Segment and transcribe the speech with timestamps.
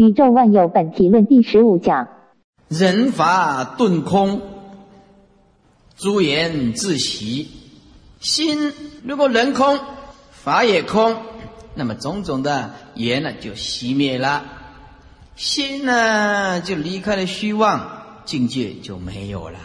[0.00, 2.08] 宇宙万有本体论第十五讲。
[2.68, 4.40] 人法顿空，
[5.98, 7.50] 诸言自息。
[8.18, 8.72] 心
[9.04, 9.78] 如果人空，
[10.30, 11.18] 法也空，
[11.74, 14.42] 那么种种的言呢就熄灭了，
[15.36, 19.58] 心呢就离开了虚妄，境界就没有了。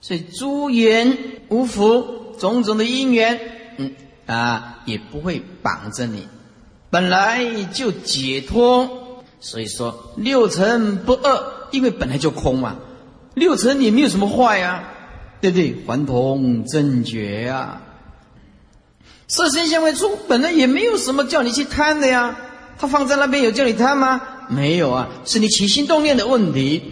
[0.00, 1.18] 所以诸缘
[1.50, 3.38] 无福，种种的因缘，
[3.76, 3.92] 嗯
[4.24, 6.26] 啊也不会绑着你，
[6.88, 9.01] 本来就解脱。
[9.44, 11.42] 所以说六尘不二，
[11.72, 12.76] 因为本来就空嘛，
[13.34, 14.84] 六尘也没有什么坏呀，
[15.40, 15.76] 对不对？
[15.84, 17.82] 还同正觉呀，
[19.26, 22.36] 色身相位处本来也没有什么叫你去贪的呀，
[22.78, 24.22] 他放在那边有叫你贪吗？
[24.48, 26.82] 没有啊，是你起心动念的问题。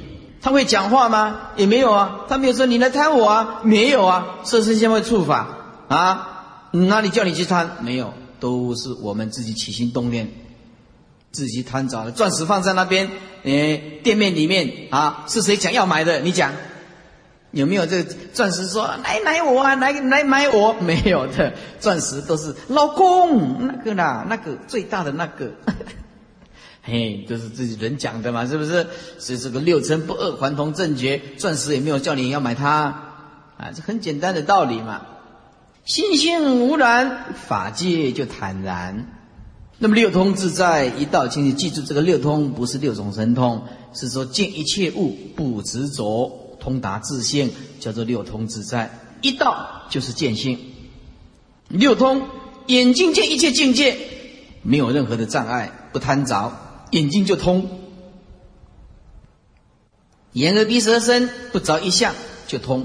[0.43, 1.51] 他会讲话吗？
[1.55, 5.47] 也没有啊，他没有说你来贪我啊，没有啊，色身相位处法
[5.87, 7.77] 啊，哪里叫你去贪？
[7.81, 10.29] 没有，都是我们自己起心动念。
[11.33, 13.09] 自己贪着了，钻石放在那边，
[13.45, 16.21] 诶，店面里面啊，是谁讲要买的？
[16.21, 16.53] 你讲，
[17.53, 20.73] 有没有这个钻石说来买我啊，来来买我？
[20.83, 25.53] 没有的，钻石都是老公那个啦，那个最大的那个，
[26.83, 28.87] 嘿，都是自己人讲的嘛，是不是？
[29.19, 32.71] 所以这个六尘不二，还同正觉，钻石也没有叫你要买它，
[33.57, 35.03] 啊，这很简单的道理嘛。
[35.85, 39.20] 心性无染，法界就坦然。
[39.83, 43.63] 那么六通自在一道，请你记住，这个六通不是六种神通，
[43.95, 47.51] 是说见一切物不执着，通达自性，
[47.81, 48.91] 叫做六通自在
[49.23, 50.59] 一道，就是见性。
[51.69, 52.29] 六通
[52.67, 53.97] 眼睛见一切境界，
[54.61, 56.53] 没有任何的障碍，不贪着，
[56.91, 57.63] 眼睛就通；
[60.35, 62.15] 眼耳鼻舌身不着一相
[62.47, 62.83] 就通；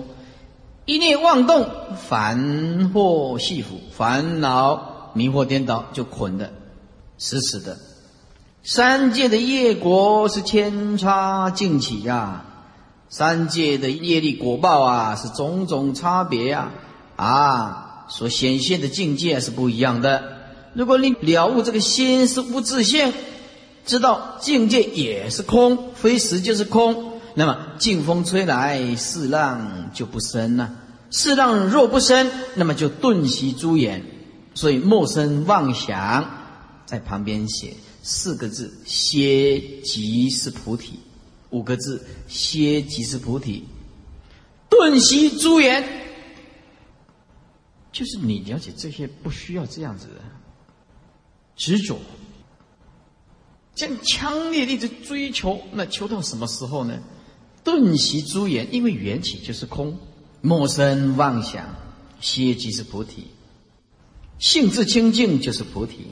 [0.86, 1.68] 一念妄动，
[2.08, 6.54] 烦惑系缚，烦恼迷惑颠倒就捆的。
[7.18, 7.78] 死死的，
[8.64, 12.46] 三界的业果是千差尽起呀，
[13.10, 16.72] 三界的业力果报啊是种种差别呀，
[17.16, 20.24] 啊，所显现的境界是不一样的。
[20.74, 23.14] 如果你了悟这个心是无自性，
[23.86, 30.70] 知道境界也是空，非实就是空，那么劲风吹来，世浪就不生了。
[31.12, 34.04] 世浪若不生，那么就顿息诸眼，
[34.54, 36.45] 所以莫生妄想。
[36.86, 37.74] 在旁边写
[38.04, 40.94] 四个字：歇即是菩提；
[41.50, 43.66] 五个字：歇即是菩提。
[44.70, 45.84] 顿息诸缘，
[47.92, 50.22] 就是你了解这些，不需要这样子的
[51.56, 51.98] 执着，
[53.74, 57.02] 这样强烈的一直追求，那求到什么时候呢？
[57.64, 59.98] 顿息诸缘，因为缘起就是空，
[60.42, 61.76] 莫生妄想，
[62.22, 63.26] 歇即是菩提，
[64.38, 66.06] 性质清净就是菩提。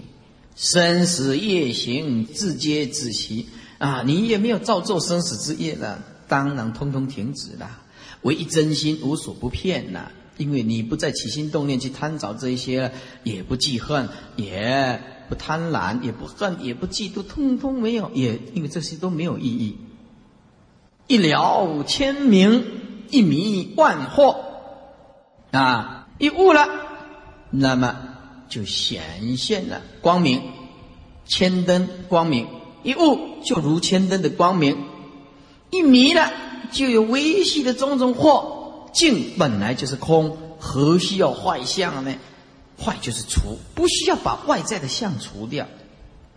[0.55, 3.49] 生死业行，自皆自息
[3.79, 4.03] 啊！
[4.05, 7.79] 你也没有造作生死之业了，当然通通停止了。
[8.21, 12.91] 唯一真心无所不骗呐，因为你不再起心动念去贪着这一些了，
[13.23, 18.11] 也不记恨，也不贪婪，也不恨，也不嫉妒，通通没有。
[18.13, 19.77] 也因为这些都没有意义。
[21.07, 22.63] 一了千明，
[23.09, 24.37] 一迷万惑
[25.51, 26.07] 啊！
[26.19, 26.67] 一悟了，
[27.49, 28.09] 那么。
[28.49, 30.41] 就显现了光明，
[31.25, 32.47] 千灯光明
[32.83, 34.77] 一悟就如千灯的光明，
[35.69, 36.31] 一迷了
[36.71, 42.13] 就有微细的种种惑，境本来就是空，何需要坏相呢？
[42.77, 45.67] 坏就是除，不需要把外在的相除掉。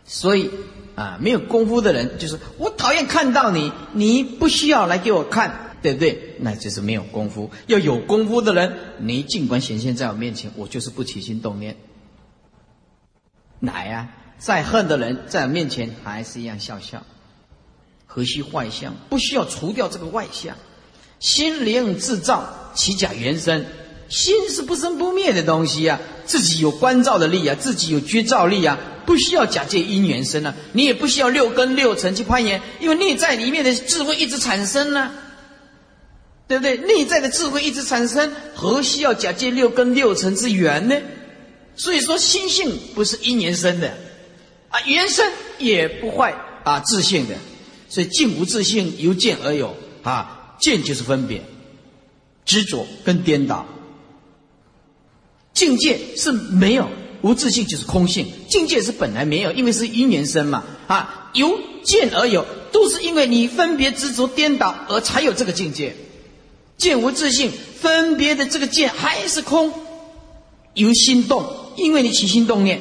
[0.05, 0.51] 所以
[0.95, 6.37] 啊，没有功夫的人就是我讨厌看到你，你不需要来给我看，对不对？
[6.39, 7.51] 那就是没有功夫。
[7.67, 11.77] 要有功夫的人，你尽管显现在我面前，我就是不起心动念。
[13.61, 14.09] 来呀！
[14.39, 17.03] 再恨的人在我面前还是一样笑笑，
[18.07, 18.95] 何须坏相？
[19.09, 20.55] 不需要除掉这个外相。
[21.21, 23.65] 心灵自造，其假原生。
[24.11, 30.55] 心是不生不灭的东西呀，自己有关照的力啊，自己有觉照力啊，不需要假借因缘生啊。
[30.73, 35.11] 你也不需要六根六尘去攀岩，因为内在里面的智慧一直产生呢，
[36.47, 36.77] 对不对？
[36.77, 40.95] 内在的智慧一直产生，何需要假借六根六尘之缘呢？
[41.77, 43.97] 所以说，心性不是因缘生的，
[44.71, 46.35] 啊，缘生也不坏
[46.65, 47.35] 啊，自性的。
[47.89, 51.43] 所以，静无自性，由见而有啊，见就是分别、
[52.45, 53.67] 执着跟颠倒。
[55.53, 56.89] 境界是没有，
[57.23, 58.27] 无自性就是空性。
[58.49, 65.95] 境界是本来没有，因为是因缘生嘛，啊，由见而有，都是因为你分别执着颠倒而才有这个境界。
[66.77, 69.73] 见无自性，分别的这个见还是空，
[70.75, 71.66] 由心动。
[71.77, 72.81] 因为你起心动念，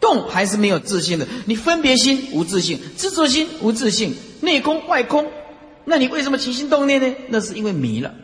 [0.00, 1.26] 动还是没有自信的。
[1.46, 5.26] 你分别心无自信，执着心无自信，内空外空，
[5.84, 7.14] 那你为什么起心动念呢？
[7.28, 8.14] 那是因为迷了。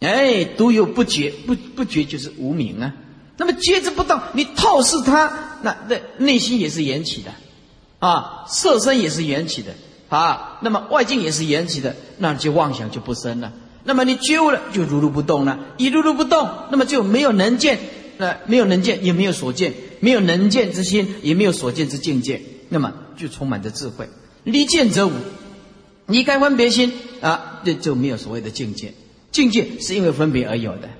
[0.00, 2.94] 哎，独有不觉，不不觉就是无明啊。
[3.36, 7.30] 那么觉知不到，你透视它，那那内心也是缘起的，
[7.98, 9.74] 啊，色身也是缘起的，
[10.08, 13.52] 啊，那么外境也是缘起的，那就妄想就不生了。
[13.84, 15.58] 那么你觉悟了，就如如不动了。
[15.78, 17.78] 一如如不动，那么就没有能见，
[18.20, 24.10] 那没有能见，也没有所见，没有能见之心，也没有所见之境界，那么就充满着智慧。
[24.44, 25.12] 离见则无，
[26.06, 28.92] 离开分别心啊，这就没有所谓的境界。
[29.32, 30.90] 境界是因为分别而有的，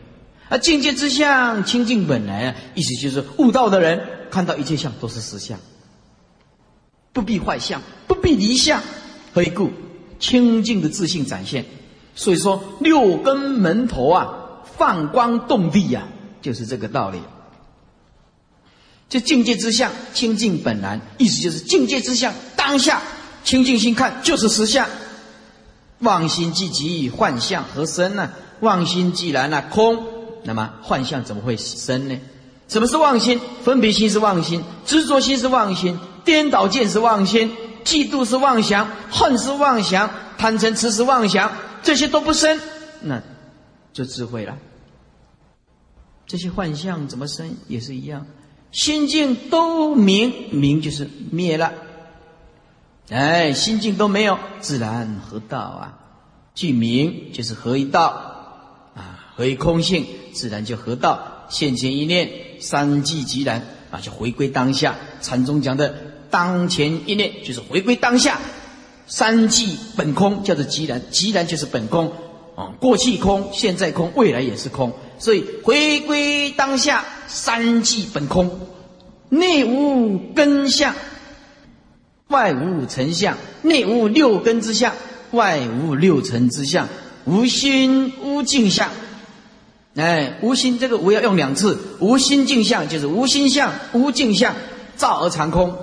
[0.49, 4.01] 而境界之相清净本来啊，意思就是悟道的人
[4.31, 5.59] 看到一切相都是实相，
[7.13, 8.83] 不必坏相，不必离相，
[9.35, 9.71] 何以故？
[10.19, 11.67] 清净的自信展现。
[12.15, 16.09] 所以说六根门头啊，放光动地呀，
[16.41, 17.21] 就是这个道理。
[19.09, 23.03] 这境界之相清净本来，意思就是境界之相当下
[23.43, 24.87] 清净心看就是实相。
[25.99, 28.31] 妄心既极，幻象何生呢？
[28.61, 30.07] 妄心既然那空，
[30.45, 32.19] 那么幻象怎么会生呢？
[32.69, 33.41] 什么是妄心？
[33.65, 37.55] 分别心是妄心，执着心是妄心，颠倒见是妄心，
[37.85, 40.09] 嫉妒是妄想，恨是妄想，
[40.39, 41.53] 贪嗔痴是妄想，
[41.83, 42.61] 这些都不生，
[43.01, 43.21] 那
[43.93, 44.57] 就智慧了。
[46.31, 47.57] 这些幻象怎么生？
[47.67, 48.25] 也是一样，
[48.71, 51.73] 心境都明，明就是灭了。
[53.09, 55.99] 哎，心境都没有，自然何道啊？
[56.55, 58.07] 具名就是何一道
[58.95, 59.27] 啊？
[59.35, 61.49] 何以空性，自然就何道。
[61.49, 62.31] 现前一念，
[62.61, 64.95] 三际即然啊，就回归当下。
[65.21, 65.93] 禅宗讲的
[66.31, 68.39] 当前一念，就是回归当下。
[69.09, 72.13] 三际本空，叫做即然，即然就是本空
[72.55, 72.73] 啊。
[72.79, 74.93] 过去空，现在空，未来也是空。
[75.21, 78.51] 所以回归当下，三际本空，
[79.29, 80.93] 内无根相。
[82.29, 84.95] 外无尘相，内无六根之相，
[85.33, 86.89] 外无六尘之相，
[87.25, 88.89] 无心无境相。
[89.97, 94.55] 哎，无心这个无要用两次，无心境相就是无心相、无境相，
[94.97, 95.77] 照而常空。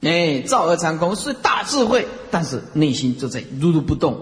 [0.00, 4.18] 哎，照而常空是大智慧，但是内心就在如如不动，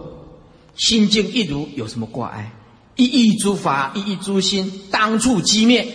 [0.77, 2.53] 心境一如，有什么挂碍？
[2.97, 5.87] 一意诸法，一意诸心，当处即灭，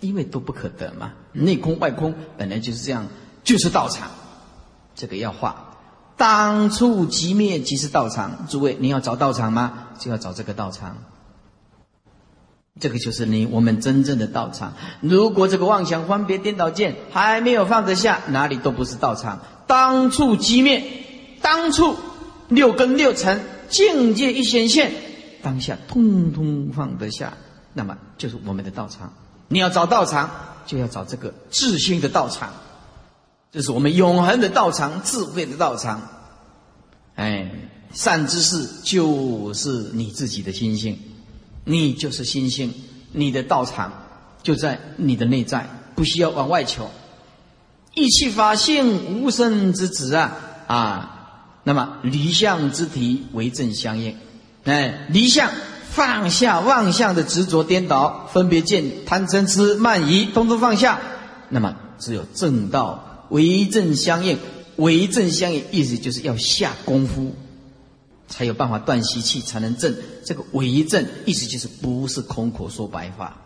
[0.00, 1.12] 因为都不可得嘛。
[1.32, 3.06] 内空外空本来就是这样，
[3.42, 4.10] 就是道场，
[4.94, 5.72] 这个要画。
[6.16, 8.46] 当处即灭即是道场。
[8.48, 9.88] 诸位，你要找道场吗？
[9.98, 10.98] 就要找这个道场。
[12.80, 14.74] 这个就是你我们真正的道场。
[15.00, 19.40] 如果这个妄想分别颠倒见还没有放得下，哪里都不是道场。
[19.66, 20.84] 当处即灭，
[21.40, 21.96] 当处
[22.48, 24.92] 六根六尘境界一显现，
[25.44, 27.34] 当下通通放得下，
[27.74, 29.12] 那么就是我们的道场。
[29.46, 30.28] 你要找道场。
[30.66, 32.50] 就要找这个智性的道场，
[33.52, 36.00] 这是我们永恒的道场，智慧的道场。
[37.16, 37.50] 哎，
[37.92, 40.98] 善知识就是你自己的心性，
[41.64, 42.72] 你就是心性，
[43.12, 43.92] 你的道场
[44.42, 46.90] 就在你的内在，不需要往外求。
[47.92, 50.32] 意气法性无生之子啊
[50.66, 54.16] 啊，那么离相之体为正相应，
[54.64, 55.50] 哎，离相。
[55.90, 60.98] 放下妄相的执着颠倒分别见贪嗔痴慢疑，通通放下。
[61.50, 64.36] 那么只有正道为正相应，
[64.74, 67.36] 为正相应意思就是要下功夫，
[68.26, 69.94] 才有办法断习气，才能正。
[70.24, 73.36] 这个为正意思就是不是空口说白话，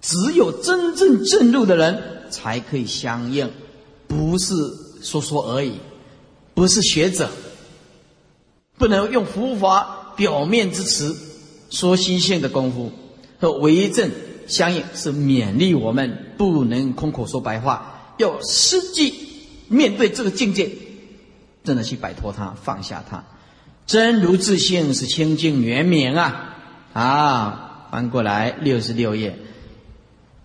[0.00, 3.48] 只有真正正入的人才可以相应，
[4.08, 4.52] 不是
[5.00, 5.74] 说说而已，
[6.54, 7.30] 不是学者，
[8.78, 11.16] 不能用佛法表面之词。
[11.70, 12.92] 说心性的功夫
[13.40, 14.10] 和为正
[14.46, 19.14] 相应，是勉励我们不能空口说白话，要实际
[19.68, 20.70] 面对这个境界，
[21.64, 23.24] 真的去摆脱它，放下它。
[23.86, 26.56] 真如自性是清净圆明啊！
[26.92, 29.38] 啊，翻过来六十六页，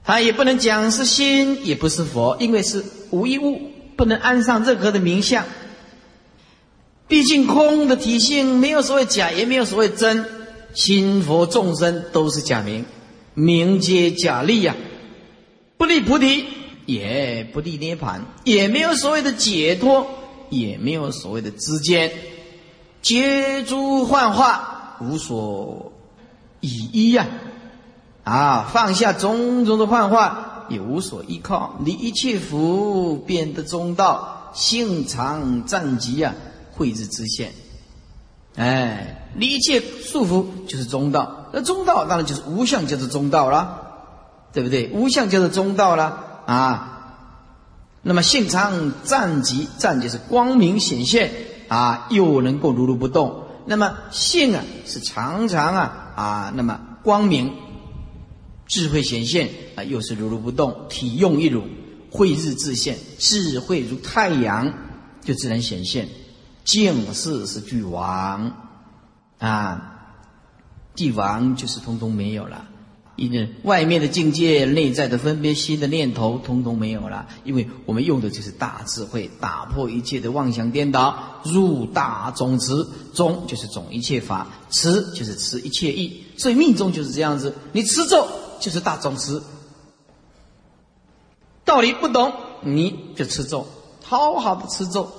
[0.06, 3.60] 他也不能讲是心，也不是佛，因为是无一物，
[3.98, 5.44] 不能安上任何的名相。
[7.08, 10.26] 毕竟空的体性没有所谓假，也没有所谓真。
[10.74, 12.86] 心佛众生都是假名，
[13.34, 14.76] 名皆假利呀，
[15.76, 16.46] 不立菩提，
[16.86, 20.06] 也不立涅盘，也没有所谓的解脱，
[20.50, 22.12] 也没有所谓的之间，
[23.02, 25.94] 皆诸幻化，无所
[26.60, 27.26] 依依呀，
[28.24, 36.36] 啊，放下种种的幻化，也无所依靠，离一切福，变得中道，性常暂极呀，
[36.78, 37.52] 慧智之现。
[38.56, 43.84] 哎，离一切束缚就是中道，那中道当然就是无相，就是中道了。
[44.54, 44.88] 对不对？
[44.88, 46.94] 无相就是中道了啊。
[48.02, 51.32] 那么性常暂极，暂就是光明显现
[51.68, 53.44] 啊，又能够如如不动。
[53.68, 57.54] 那么性啊是常常啊啊，那么光明
[58.66, 61.64] 智慧显现啊，又是如如不动，体用一如，
[62.10, 64.74] 慧日自现，智慧如太阳
[65.22, 66.08] 就自然显现。
[66.68, 68.52] 净是是俱亡
[69.40, 70.04] 啊，
[70.96, 72.66] 俱亡就是通通没有了。
[73.16, 77.26] 因为外面的境界、内在的分别心的念头，通通没有了。
[77.46, 86.26] 因为我们用的就是大智慧，打破一切的妄想颠倒，入大总持，总就是总一切法，持就是持一切意。
[86.38, 88.28] 所以命中就是这样子，你持咒
[88.60, 89.42] 就是大总持。
[91.64, 93.66] 道理不懂，你就持咒，
[94.04, 95.12] 好好的持咒，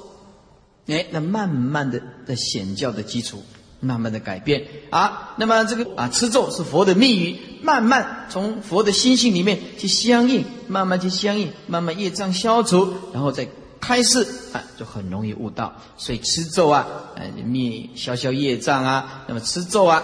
[0.88, 3.42] 哎，那慢慢的的显教的基础。
[3.80, 13.46] 慢慢的改变啊，那么这个啊，吃咒是佛的密语，慢慢从佛的心性里面去相应，慢慢去相应，慢慢业障消除，然后再
[13.80, 15.80] 开示啊，就很容易悟道。
[15.96, 20.02] 所以吃咒啊，呃，灭消消业障啊，那么吃咒啊，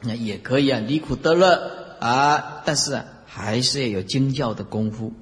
[0.00, 5.12] 那也可以啊，离苦得乐啊，但是啊，还是要有经教的功夫，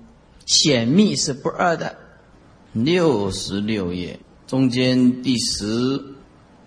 [0.46, 1.96] 显密是不二的。
[2.72, 6.02] 六十六页中间第十。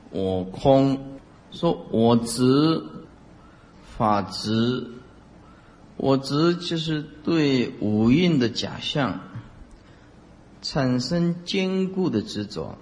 [0.10, 1.20] 我空，
[1.52, 2.82] 说我执，
[3.98, 4.90] 法执，
[5.98, 9.20] 我执就是对五蕴的假象
[10.62, 12.78] 产生坚固的执着，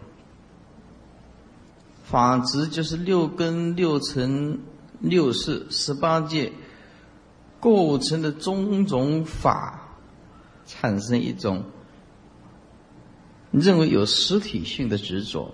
[2.03, 4.59] 法执就是六根、六尘、
[4.99, 6.53] 六识、十八界
[7.59, 9.97] 构成的种种法，
[10.67, 11.63] 产生一种
[13.59, 15.53] 认为有实体性的执着。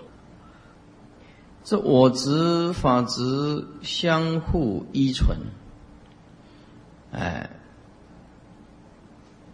[1.64, 5.38] 这我执法执相互依存，
[7.12, 7.50] 哎，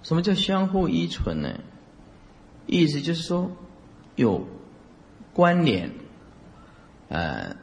[0.02, 1.61] 什么叫相互依存呢？
[2.67, 3.50] 意思就是说
[4.17, 4.47] 有
[5.35, 5.90] 关联，
[7.09, 7.57] 呃，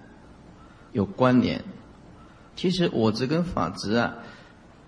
[0.91, 1.63] 有关联。
[2.55, 4.15] 其实我执跟法执啊，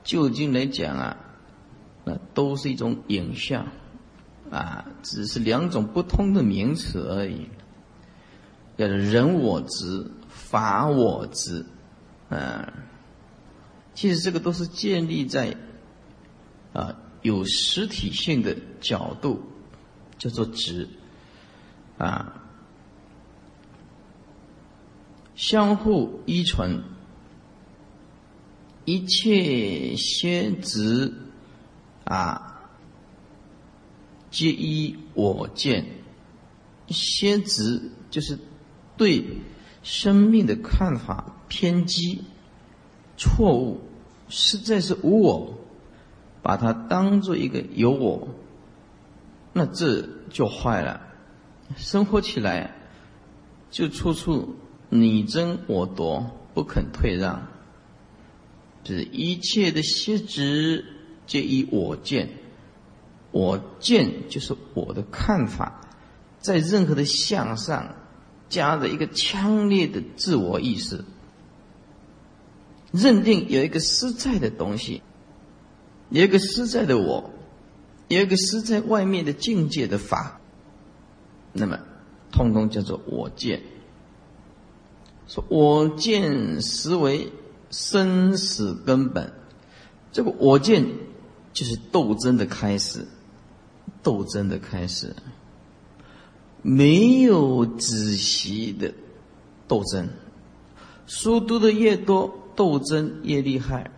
[0.03, 1.17] 就近来讲啊，
[2.05, 3.67] 那都是一种影像，
[4.51, 7.47] 啊，只是两种不同的名词而已。
[8.77, 11.65] 叫做人我执、法我执，
[12.29, 12.71] 啊，
[13.95, 15.57] 其实这个都是建立在
[16.73, 19.41] 啊有实体性的角度，
[20.19, 20.87] 叫做执，
[21.97, 22.35] 啊，
[25.33, 26.83] 相互依存，
[28.85, 31.11] 一切先执
[32.03, 32.56] 啊，
[34.29, 35.85] 皆依我见，
[36.89, 38.37] 先执就是。
[38.97, 39.23] 对
[39.83, 42.23] 生命的看法偏激、
[43.15, 43.79] 错误，
[44.27, 45.53] 实在是无我，
[46.41, 48.27] 把它当做一个有我，
[49.53, 50.99] 那这就坏了。
[51.75, 52.73] 生活起来
[53.69, 54.55] 就处处
[54.89, 57.47] 你争我夺，不肯退让，
[58.83, 60.83] 就是一切的虚执
[61.27, 62.29] 皆以我见，
[63.37, 65.81] 我见就是我的看法，
[66.39, 67.95] 在任何的向上。
[68.49, 71.03] 加的一个强烈的自我意识，
[72.93, 75.01] 认定有一个实在的东西，
[76.09, 77.29] 有一个实在的我，
[78.07, 80.39] 有一个实在外面的境界的法，
[81.51, 81.77] 那么
[82.31, 83.61] 通通叫做我见。
[85.27, 87.33] 说我见实为
[87.69, 89.33] 生死根本，
[90.13, 90.85] 这个我见
[91.51, 93.05] 就是斗争的开始，
[94.03, 95.15] 斗争的开始。
[96.61, 98.93] 没有仔细的
[99.67, 100.09] 斗争，
[101.05, 103.91] 书读的越多，斗争越厉害，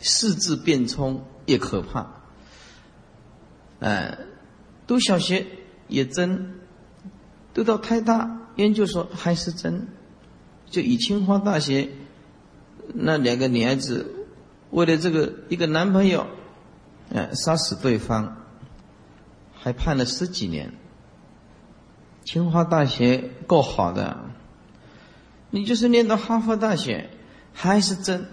[0.00, 2.22] 四字变冲越可怕。
[3.80, 4.18] 哎，
[4.86, 5.46] 读小学
[5.88, 6.54] 也争，
[7.54, 9.86] 读到太大研究所还是争。
[10.68, 11.88] 就以清华大学
[12.92, 14.26] 那两个女孩子，
[14.70, 16.26] 为了这个一个男朋友，
[17.12, 18.43] 哎，杀死对方，
[19.64, 20.74] 还判了十几年。
[22.22, 24.26] 清华大学够好的，
[25.48, 27.08] 你就是念到哈佛大学，
[27.54, 28.26] 还是真。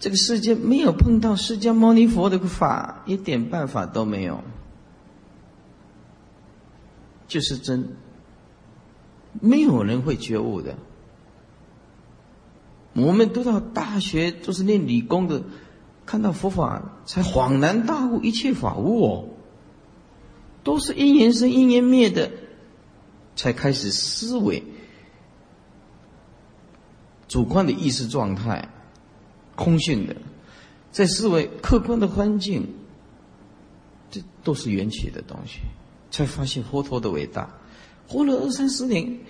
[0.00, 4.42] 这个世界没有碰到释迦牟尼佛的法，一点办法都没有，
[7.28, 7.94] 就是真。
[9.40, 10.74] 没有人会觉悟的。
[12.94, 15.44] 我们读到大学都是念理工的，
[16.04, 19.28] 看到佛法才恍然大悟，一切法悟哦，
[20.62, 22.30] 都是因缘生，因缘灭的。
[23.34, 24.62] 才开始思维，
[27.26, 28.68] 主观的意识状态，
[29.56, 30.14] 空性的，
[30.90, 32.68] 在思维客观的环境，
[34.10, 35.60] 这都是缘起的东西，
[36.10, 37.48] 才发现佛陀的伟大。
[38.06, 39.20] 活了二三十年，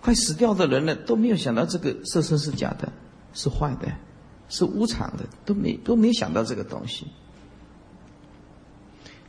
[0.00, 2.90] 快死掉的人了，都没有想到这个色身是假的，
[3.34, 3.92] 是坏的，
[4.48, 7.06] 是无常的，都没都没想到这个东西。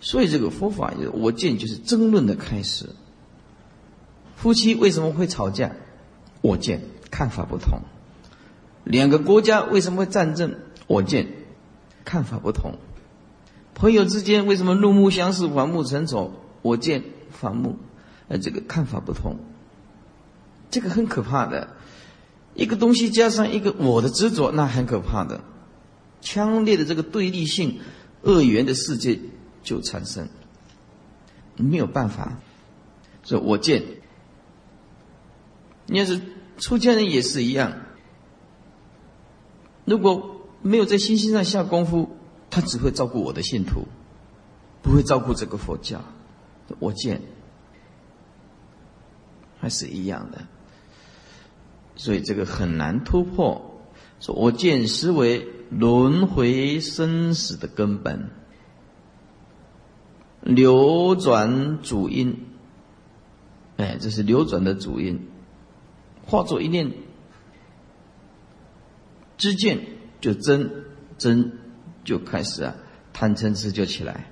[0.02, 2.88] 所以这个佛法，我见就是争论的开始。
[4.36, 5.72] 夫妻为什么会吵架？
[6.42, 6.82] 我见
[7.12, 7.82] 看法不同。
[8.84, 10.56] 两个国家为什么会战争？
[10.88, 11.28] 我见
[12.04, 12.80] 看法不同。
[13.76, 16.34] 朋友之间为什么怒目相视、反目成仇？
[16.64, 17.78] 我见反目，
[18.28, 19.38] 呃，这个看法不同。
[20.72, 21.76] 这个很可怕的，
[22.56, 25.42] 一个东西加上一个我的执着，那很可怕的，
[26.22, 27.80] 强烈的这个对立性、
[28.24, 29.20] 恶缘的世界
[29.64, 30.28] 就产生，
[31.56, 32.40] 没有办法。
[33.24, 33.84] 所以我见，
[35.86, 36.22] 你要是
[36.58, 37.74] 出家人也是一样。
[39.86, 42.18] 如果没有在心性上下功夫，
[42.50, 43.88] 他只会照顾我的信徒，
[44.82, 46.02] 不会照顾这个佛教。
[46.80, 47.22] 我见
[49.60, 50.48] 还是一样的，
[51.96, 53.84] 所以这个很难突破。
[54.20, 58.30] 说我见实为轮回生死的根本，
[60.42, 62.38] 流转主因。
[63.78, 65.28] 哎，这是流转的主因，
[66.26, 66.92] 化作一念。
[69.38, 69.80] 知见
[70.20, 70.86] 就真
[71.18, 71.54] 真
[72.04, 72.76] 就开始啊，
[73.12, 74.28] 贪嗔痴就起来。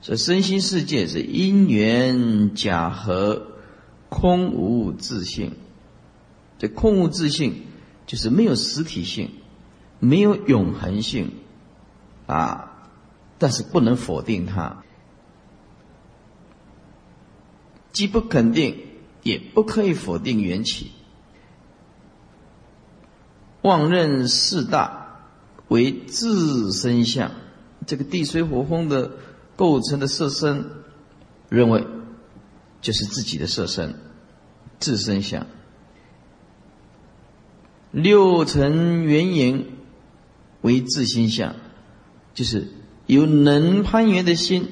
[0.00, 3.48] 所以身心世界是因缘假合，
[4.08, 5.54] 空无自性。
[6.58, 7.62] 这空无自性
[8.06, 9.30] 就是没有实体性，
[9.98, 11.32] 没有永恒性
[12.26, 12.67] 啊。
[13.38, 14.82] 但是不能否定它，
[17.92, 18.84] 既不肯定，
[19.22, 20.90] 也不可以否定缘起。
[23.62, 25.20] 妄认四大
[25.68, 27.32] 为自身相，
[27.86, 29.12] 这个地水火风的
[29.56, 30.70] 构成的色身，
[31.48, 31.86] 认为
[32.80, 33.94] 就是自己的色身，
[34.78, 35.46] 自身相。
[37.90, 39.78] 六尘缘影
[40.60, 41.56] 为自心相，
[42.34, 42.68] 就是
[43.08, 44.68] 有能攀缘的心，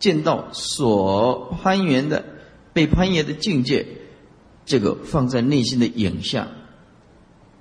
[0.00, 2.24] 见到所攀缘的
[2.72, 3.86] 被攀缘的境界。
[4.64, 6.46] 这个放在内心的影像，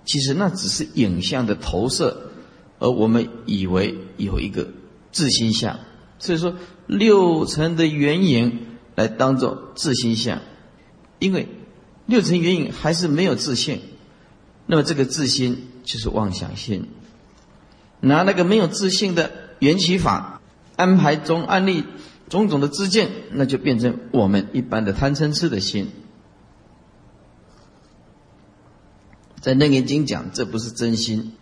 [0.05, 2.29] 其实那只是影像的投射，
[2.77, 4.69] 而我们以为有一个
[5.11, 5.79] 自心相，
[6.19, 8.59] 所以说六层的原影
[8.95, 10.41] 来当做自心相，
[11.17, 11.47] 因为
[12.05, 13.81] 六层原影还是没有自信，
[14.67, 16.87] 那么这个自心就是妄想心，
[18.01, 20.41] 拿那个没有自信的缘起法
[20.75, 21.85] 安排中案例
[22.29, 25.89] 种种的自见，那就变成我们一般的贪嗔痴的心。
[29.39, 31.33] 在《楞严经》讲，这不是真心，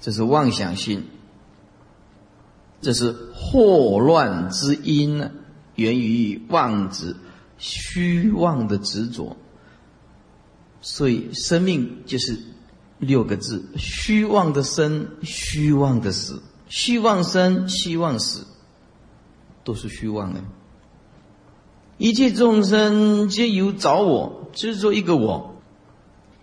[0.00, 1.04] 这是妄想心，
[2.80, 5.30] 这是祸乱之因呢，
[5.76, 7.14] 源于妄执、
[7.56, 9.36] 虚妄的执着。
[10.80, 12.38] 所以，生命就是
[13.00, 18.46] 六个字：虚妄的生，虚妄的死；虚妄生，虚妄死，
[19.64, 20.40] 都是虚妄的。
[21.96, 25.56] 一切众生皆由找我，执着一个我。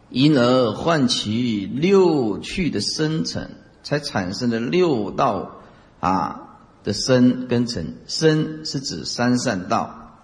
[0.10, 3.50] 因而唤起六趣的生成，
[3.84, 5.58] 才产生了六道
[6.00, 7.96] 啊的生跟成。
[8.08, 10.18] 生是指三善道，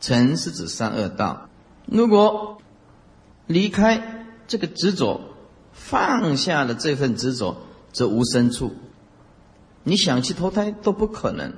[0.00, 1.48] 成是指三恶道。
[1.86, 2.58] 如果
[3.46, 4.21] 离开
[4.52, 5.18] 这个执着，
[5.72, 7.56] 放下了这份执着，
[7.90, 8.74] 则无生处。
[9.82, 11.54] 你想去投胎都不可能，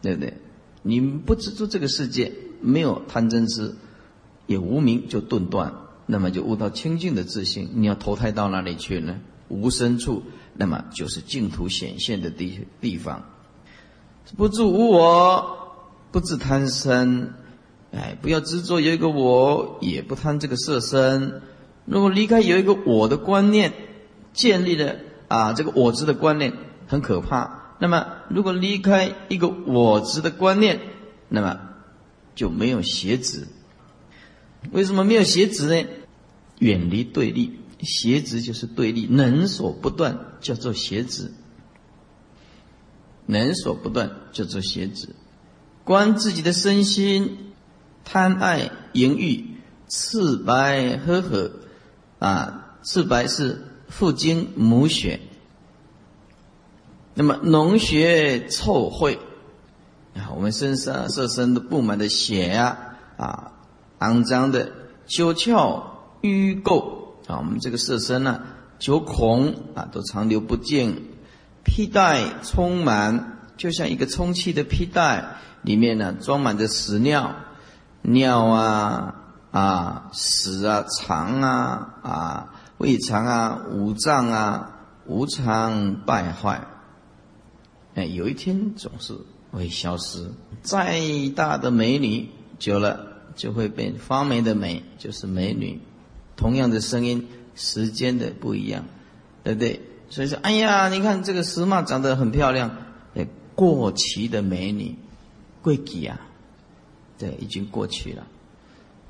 [0.00, 0.38] 对不对？
[0.80, 3.74] 你不执着这个世界，没有贪嗔痴。
[4.46, 5.74] 也无名就顿断，
[6.06, 7.68] 那么就悟到清净的自信。
[7.74, 9.20] 你要投胎到哪里去呢？
[9.48, 10.22] 无生处，
[10.54, 13.22] 那么就是净土显现的地地方。
[14.34, 15.74] 不住无我，
[16.10, 17.34] 不自贪生。
[17.92, 21.42] 哎，不要执着有一个我，也不贪这个色身。
[21.84, 23.72] 如果离开有一个我的观念，
[24.32, 24.96] 建立了
[25.28, 26.54] 啊这个我执的观念，
[26.86, 27.76] 很可怕。
[27.78, 30.80] 那么如果离开一个我执的观念，
[31.28, 31.60] 那么
[32.34, 33.46] 就没有邪执。
[34.70, 35.88] 为什么没有邪执呢？
[36.60, 41.32] 远离对立，邪执就是对立，能所不断叫做邪执，
[43.26, 45.08] 能所不断叫做邪执。
[45.84, 47.51] 观自己的身心，
[48.04, 49.44] 贪爱淫欲，
[49.88, 51.50] 赤白呵呵，
[52.18, 55.20] 啊，赤白是父精母血，
[57.14, 59.18] 那么脓血臭秽，
[60.14, 63.48] 啊，我们身上色身都布满的血呀，啊。
[64.02, 64.72] 肮脏的、
[65.06, 65.80] 九窍
[66.22, 66.80] 淤垢
[67.28, 68.42] 啊，我们这个色身呢，
[68.80, 71.08] 九孔啊，都长流不尽，
[71.62, 77.36] 皮带充满，就像一个充气的皮带，里面呢装满着屎尿，
[78.02, 79.14] 尿啊
[79.50, 86.66] 啊，屎啊，肠啊啊，胃肠啊，五脏啊，无常败坏。
[87.94, 89.14] 哎，有一天总是
[89.50, 90.32] 会消失。
[90.62, 91.00] 再
[91.36, 95.80] 大的美女，久了就会变发霉的美，就是美女。
[96.36, 98.84] 同样的声音，时间的不一样，
[99.44, 99.80] 对不对？
[100.08, 102.70] 所以说，哎呀，你看这个石马长得很漂亮，
[103.14, 104.96] 哎，过期的美女，
[105.60, 106.18] 贵几啊？
[107.22, 108.26] 对，已经过去了，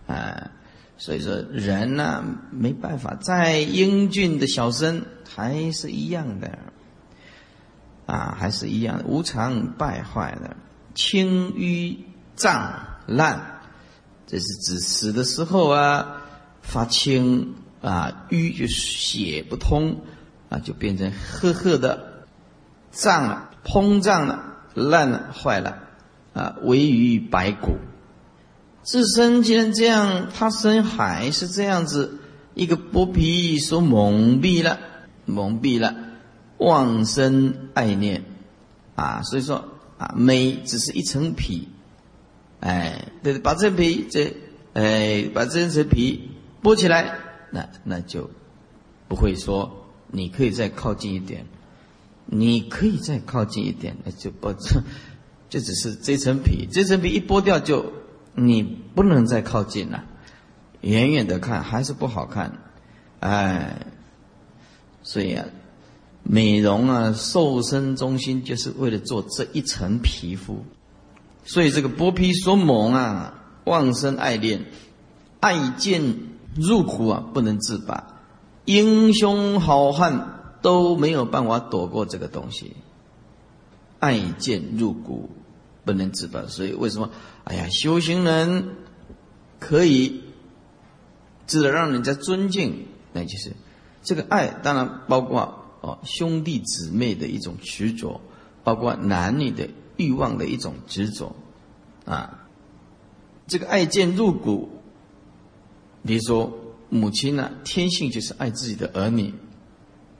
[0.06, 0.50] 啊，
[0.98, 6.58] 所以说人呢，没办法，再英俊的小生还是一样的。
[8.04, 10.56] 啊，还是一样，无常败坏的，
[10.94, 12.04] 青瘀
[12.36, 13.62] 胀烂，
[14.26, 16.20] 这是指死的时候啊，
[16.60, 20.02] 发青啊，瘀就血不通
[20.50, 22.26] 啊，就变成褐褐的，
[22.90, 25.78] 胀了，膨胀了，烂了，坏了
[26.34, 27.78] 啊，为于白骨。
[28.82, 32.18] 自身既然这样，他身还是这样子，
[32.54, 34.78] 一个剥皮所蒙蔽了，
[35.24, 35.94] 蒙蔽了。
[36.58, 38.22] 妄生爱念，
[38.94, 39.64] 啊，所以说
[39.98, 41.66] 啊，美只是一层皮，
[42.60, 44.32] 哎，对，把这皮这，
[44.72, 46.30] 哎，把这层皮
[46.62, 47.18] 剥起来，
[47.50, 48.30] 那那就
[49.08, 51.46] 不会说你可以再靠近一点，
[52.26, 54.52] 你可以再靠近一点，那就不，
[55.50, 57.92] 就只是这层皮，这层皮一剥掉就
[58.34, 60.04] 你不能再靠近了，
[60.80, 62.58] 远远的看还是不好看，
[63.20, 63.86] 哎，
[65.02, 65.46] 所以啊。
[66.24, 70.64] 美容啊，瘦身中心就是为了做这一层皮肤，
[71.44, 74.66] 所以这个剥皮所猛啊，妄生爱恋，
[75.40, 76.00] 爱见
[76.54, 78.20] 入骨啊，不能自拔，
[78.66, 82.76] 英雄好汉都没有办法躲过这个东西，
[83.98, 85.28] 爱见入骨，
[85.84, 86.46] 不能自拔。
[86.46, 87.10] 所以为什么？
[87.44, 88.76] 哎呀，修行人
[89.58, 90.22] 可以
[91.46, 93.52] 值得让人家尊敬，那就是
[94.02, 95.58] 这个爱，当然包括。
[95.82, 98.20] 哦，兄弟姊妹的一种执着，
[98.62, 101.34] 包括男女的欲望的一种执着，
[102.04, 102.46] 啊，
[103.48, 104.80] 这个爱见入骨。
[106.06, 106.56] 比如说，
[106.88, 109.34] 母亲呢，天性就是爱自己的儿女，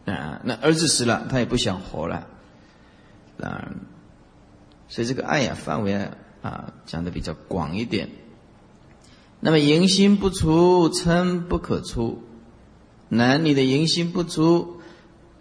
[0.05, 2.27] 啊，那儿子死了，他也不想活了，
[3.41, 3.71] 啊，
[4.89, 8.11] 所以这个爱呀，范围啊，啊讲的比较广一点。
[9.41, 12.23] 那么淫心不除，嗔不可出，
[13.09, 14.77] 男女的淫心不除。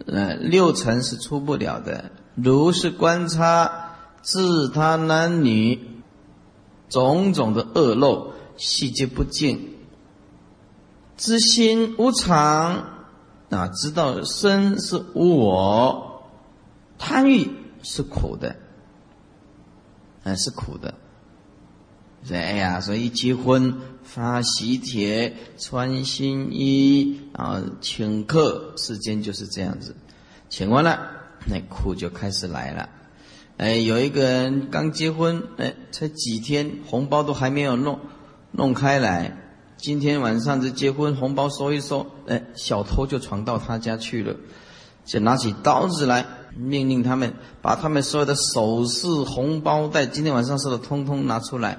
[0.04, 2.10] 呃，六尘是出不了的。
[2.34, 5.78] 如是观察自他男女
[6.88, 9.76] 种种的恶漏，细节不尽，
[11.16, 12.84] 知心无常
[13.50, 16.24] 啊，知道生是无我，
[16.98, 17.48] 贪欲
[17.84, 18.56] 是苦的，
[20.24, 20.94] 啊，是苦的。
[22.24, 29.96] 所以，哎呀，所以结婚发喜帖、穿新衣啊，请客，世间就是这样子。
[30.48, 31.00] 请完了，
[31.48, 32.88] 那苦就开始来了。
[33.56, 37.98] 哎，有一个人刚结婚，哎，才几天，红包都还没有弄
[38.52, 39.36] 弄开来。
[39.76, 44.36] 今天晚上这结婚红包收一收，哎，小偷就闯到他家去了，
[45.04, 46.24] 就拿起刀子来，
[46.56, 51.78] 命令他们把他们所有的首饰、红包袋，今天晚上收的通通拿出来。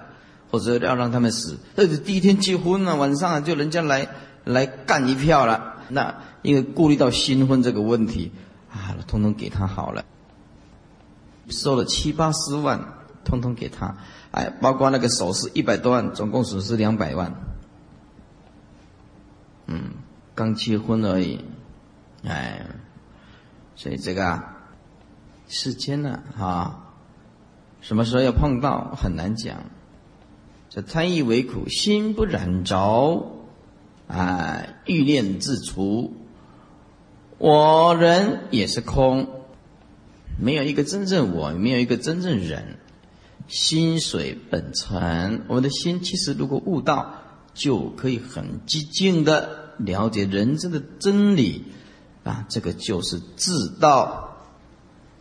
[0.52, 4.08] 或者要让他们死，这是第一天结婚了，晚上就人家来
[4.44, 5.78] 来干一票了。
[5.90, 8.32] 那因为顾虑到新婚这个问题
[8.72, 10.06] 啊，通通给他好了，
[11.50, 13.98] 收了七八十万，通通给他。
[14.30, 17.34] 哎，包括那个首饰一百多万，总共损失两百万。
[19.66, 19.90] 嗯，
[20.36, 21.44] 刚结婚而已，
[22.24, 22.64] 哎，
[23.76, 24.53] 所以这个啊
[25.54, 26.96] 世间呢，啊，
[27.80, 29.66] 什么时候要碰到很难讲。
[30.68, 33.32] 这贪欲为苦，心不染着，
[34.08, 36.16] 啊，欲念自除。
[37.38, 39.28] 我人也是空，
[40.40, 42.80] 没有一个真正我，没有一个真正人。
[43.48, 47.14] 心水本沉，我们的心其实如果悟道，
[47.54, 51.66] 就可以很寂静的了解人生的真理，
[52.24, 54.33] 啊，这个就是自道。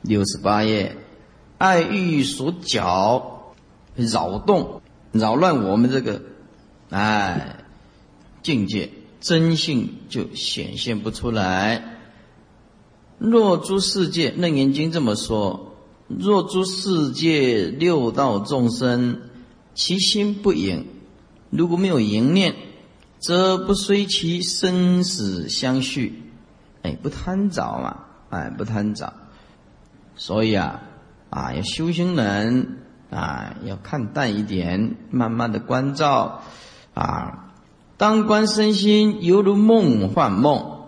[0.02, 0.96] 六十八页，
[1.58, 3.54] 爱欲所搅，
[3.96, 4.80] 扰动。
[5.12, 6.22] 扰乱我们这个，
[6.88, 7.64] 哎，
[8.42, 11.98] 境界真性就显现不出来。
[13.18, 15.76] 若诸世界，《楞严经》这么说：
[16.08, 19.20] 若诸世界六道众生，
[19.74, 20.86] 其心不隐，
[21.50, 22.56] 如果没有淫念，
[23.18, 26.22] 则不随其生死相续，
[26.80, 27.98] 哎，不贪着嘛，
[28.30, 29.12] 哎，不贪着。
[30.24, 30.80] 所以啊，
[31.30, 32.78] 啊，要修行人
[33.10, 36.42] 啊，要看淡一点，慢慢的关照
[36.94, 37.50] 啊。
[37.96, 40.82] 当观身心犹如梦幻梦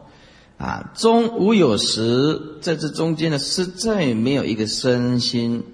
[0.57, 5.65] 啊，中无有时，在这中间呢，实在没有一个身心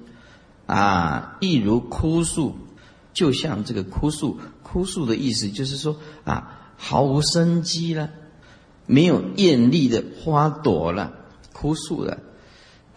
[0.64, 2.57] 啊，亦如枯树，
[3.12, 4.40] 就像这个枯树。
[4.62, 8.09] 枯树的意思就是说啊，毫无生机了，
[8.87, 11.12] 没有艳丽的花朵了，
[11.53, 12.16] 枯树了，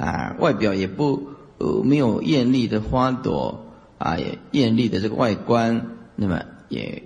[0.03, 3.65] 啊，外表也不呃没有艳丽的花朵
[3.97, 7.03] 啊，也艳丽的这个外观，那么也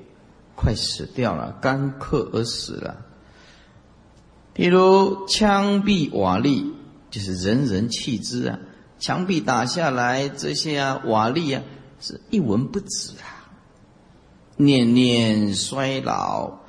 [0.55, 3.05] 快死掉了，干渴而死了。
[4.53, 6.71] 比如枪毙瓦砾，
[7.11, 8.59] 就是人人弃之啊，
[8.97, 11.63] 墙壁打下来这些啊瓦砾啊，
[11.99, 13.37] 是一文不值啊。
[14.59, 16.61] 念念衰老，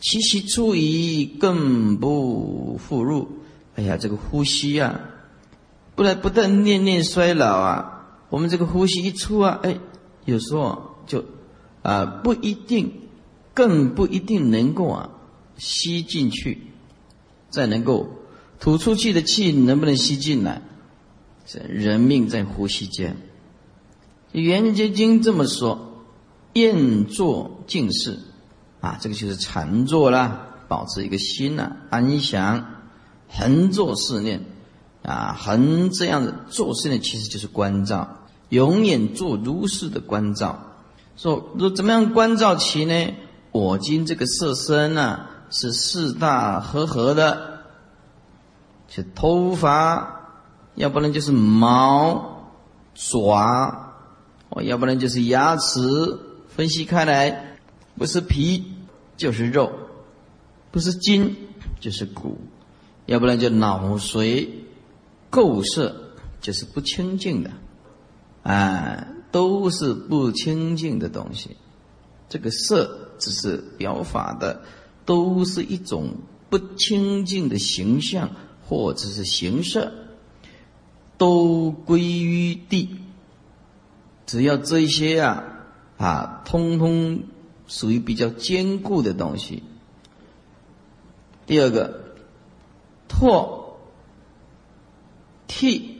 [0.00, 3.28] 其其出矣，更不复入。
[3.76, 5.00] 哎呀，这个呼吸啊，
[5.94, 9.78] 不然不但念念衰老啊，我们这个呼吸一出啊，哎，
[10.24, 11.24] 有时候就
[11.82, 12.92] 啊不一定，
[13.54, 15.10] 更不一定能够啊
[15.56, 16.58] 吸进去，
[17.50, 18.08] 再能够
[18.58, 20.62] 吐出去的气能不能吸进来？
[21.46, 23.16] 这人命在呼吸间，
[24.40, 25.90] 《圆觉经》这么说。
[26.54, 28.20] 厌坐静事，
[28.80, 32.64] 啊，这个就是禅坐啦，保持一个心呐，安详，
[33.28, 34.44] 横坐四念，
[35.04, 38.08] 啊，横这样的做事呢，其实就是关照，
[38.48, 40.58] 永远做如是的关照。
[41.16, 43.14] 说，说怎么样关照其呢？
[43.52, 47.60] 我今这个色身呢，是四大合合的，
[48.88, 50.32] 是头发，
[50.74, 52.50] 要不然就是毛
[52.94, 53.92] 爪，
[54.48, 56.18] 哦，要不然就是牙齿。
[56.48, 57.56] 分析开来，
[57.98, 58.64] 不是皮
[59.16, 59.72] 就是肉，
[60.70, 61.36] 不是筋
[61.80, 62.38] 就是骨，
[63.06, 64.48] 要不然就脑髓
[65.34, 67.50] 构色就是不清净的，
[68.44, 71.56] 啊，都是不清净的东西。
[72.28, 74.62] 这个色只是表法的，
[75.04, 76.14] 都是一种
[76.48, 78.30] 不清净的形象
[78.64, 79.92] 或者是形色，
[81.18, 82.96] 都归于地。
[84.26, 85.50] 只要这些啊。
[85.96, 87.22] 啊，通通
[87.68, 89.62] 属于比较坚固的东西。
[91.46, 92.16] 第二个，
[93.06, 93.63] 拓、
[95.46, 95.98] 涕，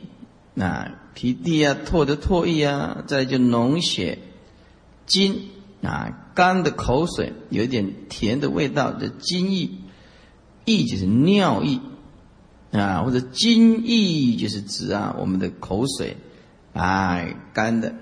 [0.57, 4.19] 啊，皮涕啊，唾的唾液啊，再就脓血、
[5.05, 5.49] 津
[5.81, 9.69] 啊，干的口水，有点甜的味道的津液，
[10.65, 11.79] 液就是尿液
[12.71, 16.17] 啊，或者津液就是指啊我们的口水，
[16.73, 17.95] 哎，干的，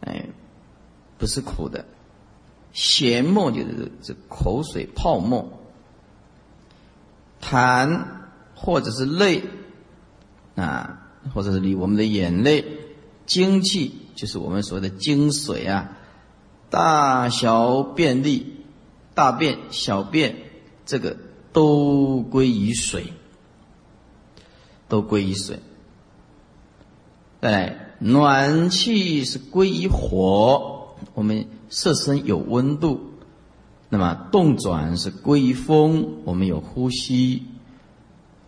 [0.00, 0.26] 哎。
[1.18, 1.84] 不是苦的，
[2.72, 5.52] 咸沫就是这口水泡沫，
[7.42, 8.06] 痰
[8.54, 9.42] 或者是泪
[10.60, 12.64] 啊，或者是你我们的眼泪，
[13.26, 15.96] 精气就是我们所谓的精水啊，
[16.68, 18.56] 大小便利，
[19.14, 20.36] 大便、小便，
[20.84, 21.16] 这个
[21.52, 23.12] 都归于水，
[24.88, 25.58] 都归于水。
[27.40, 30.76] 再来，暖气是归于火。
[31.14, 33.00] 我们色身有温度，
[33.88, 37.42] 那么动转是归于风，我们有呼吸，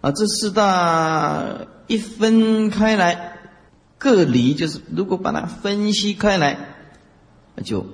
[0.03, 3.38] 啊，这四大一分开来，
[3.97, 6.59] 各离就是如果把它分析开来，
[7.65, 7.87] 就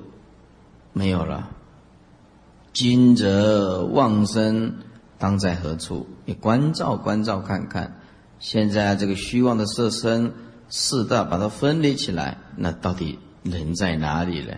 [0.93, 1.51] 没有了。
[2.73, 4.79] 今则旺生
[5.19, 6.09] 当在何处？
[6.25, 8.01] 你关照关照看看，
[8.39, 10.33] 现在这个虚妄的色身
[10.69, 13.21] 四大把它分离起来，那到底？
[13.45, 14.53] 人在哪里呢？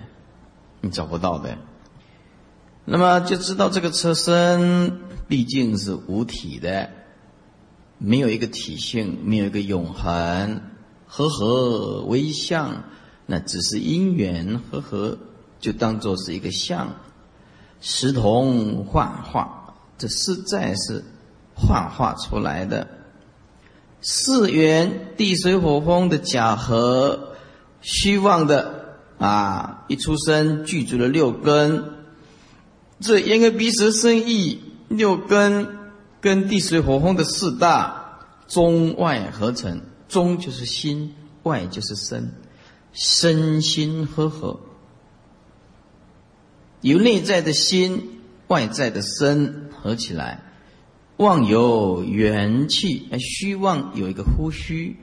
[0.81, 1.59] 你找不到的。
[2.85, 6.91] 那么就知道这个车身毕竟是无体的，
[8.01, 10.61] 没有一个体性，没有一个永恒。
[11.07, 12.83] 和合为相，
[13.27, 15.17] 那只是因缘和合，
[15.61, 16.93] 就当做是一个相。
[17.81, 21.05] 石同幻化，这实在是
[21.55, 22.89] 幻化出来的。
[24.01, 27.37] 四元地水火风的假合，
[27.81, 28.81] 虚妄的。
[29.19, 29.85] 啊！
[29.89, 31.85] 一出生具足了六根，
[33.01, 35.69] 这眼耳鼻舌身意六根
[36.21, 42.35] 跟地水火风的四大中外合成，中就是心，外就是身，
[42.93, 44.61] 身心合合，
[46.83, 50.43] 由内在的心、外在的身合起来，
[51.17, 54.97] 妄有元气，虚妄有一个呼吸。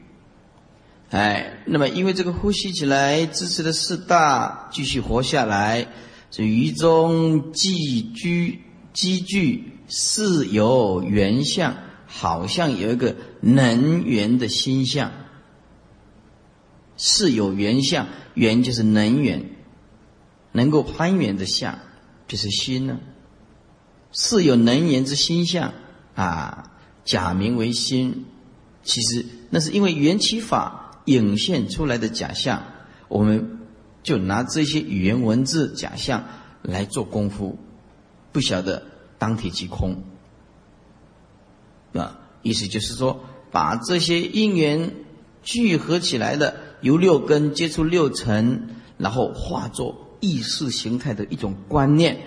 [1.10, 5.88] 哎，那么因为这个呼吸起来支持的四大继续活下来，
[6.30, 15.12] 所以于中寄居积聚是有缘相，好像有一个能源的心相。
[16.98, 19.52] 是有缘相，缘就是能源，
[20.52, 21.78] 能够攀缘的相，
[22.28, 23.00] 就是心呢。
[24.12, 25.74] 是有能源之心相
[26.16, 26.72] 啊，
[27.06, 28.26] 假名为心，
[28.84, 32.64] 其实那是因为缘起法引现出来的假象，
[33.10, 33.60] 我们
[34.02, 36.26] 就拿这些语言文字假象
[36.64, 37.60] 来做功夫，
[38.32, 38.84] 不晓得
[39.18, 40.04] 当体即空，
[41.94, 43.20] 啊，意思就是说，
[43.52, 44.94] 把这些因缘
[45.44, 46.68] 聚合起来的。
[46.82, 52.20] 由六根接触六尘，然后化作意识形态的一种观念，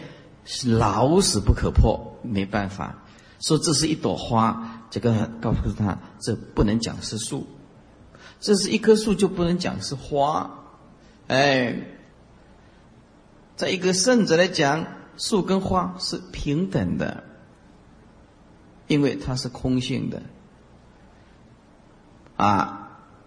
[0.44, 3.04] 是老死不可破，没办法。
[3.38, 7.44] 说这是一朵花，这个告诉他，这不能讲是树；
[8.40, 10.50] 这是一棵树，就不能讲是花。
[11.28, 11.76] 哎，
[13.54, 14.84] 在一个圣者来讲，
[15.20, 17.24] 树跟花是平等的，
[18.88, 20.22] 因为它是空性的
[22.36, 22.78] 啊。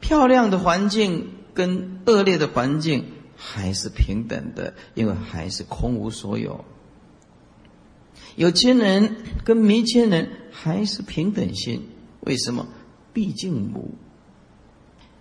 [0.02, 3.06] 漂亮的环境跟恶劣的环境
[3.38, 6.66] 还是平等的，因为还是空无所有。
[8.36, 11.88] 有钱人跟没钱人还是平等心，
[12.22, 12.68] 为什么？
[13.14, 13.94] 毕竟无。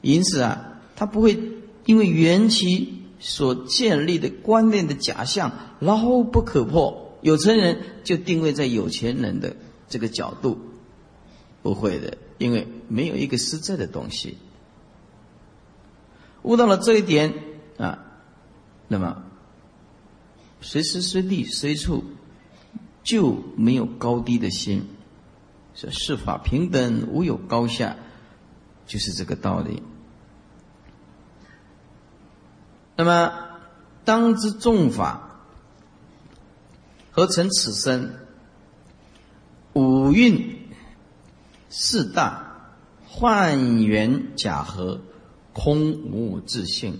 [0.01, 1.39] 因此啊，他不会
[1.85, 9.55] 因为缘起所建立的观念的假象牢不可破，有钱人就定位在有钱人的
[9.89, 10.59] 这个角度，
[11.63, 14.37] 不会的，因为没有一个实在的东西。
[16.43, 17.33] 悟到了这一点
[17.79, 18.05] 啊，
[18.89, 19.23] 那么
[20.61, 22.03] 随时随地随处
[23.05, 24.89] 就没有高低的心，
[25.77, 27.97] 是世法平等，无有高下，
[28.85, 29.81] 就是这个道理。
[32.97, 33.33] 那么
[34.05, 35.41] 当知众法
[37.11, 38.15] 合成此身，
[39.73, 40.69] 五蕴
[41.69, 42.75] 四大
[43.07, 45.01] 幻缘假合。
[45.55, 46.99] 空无自性，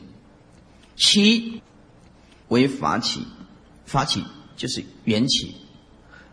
[0.95, 1.63] 其
[2.49, 3.27] 为法起，
[3.87, 4.23] 法起
[4.59, 5.57] 就是缘起，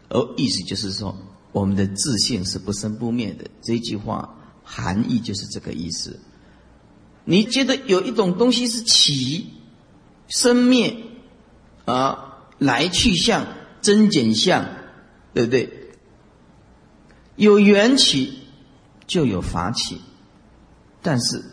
[0.09, 1.17] 而意思就是说，
[1.53, 3.49] 我们的自性是不生不灭的。
[3.61, 6.19] 这句话含义就是这个意思。
[7.29, 9.45] 你觉得有一种东西是起、
[10.27, 10.97] 生灭
[11.85, 13.45] 啊，来去相、
[13.81, 14.65] 增减相，
[15.35, 15.69] 对不对？
[17.35, 18.39] 有缘起
[19.05, 20.01] 就有法起，
[21.03, 21.43] 但是。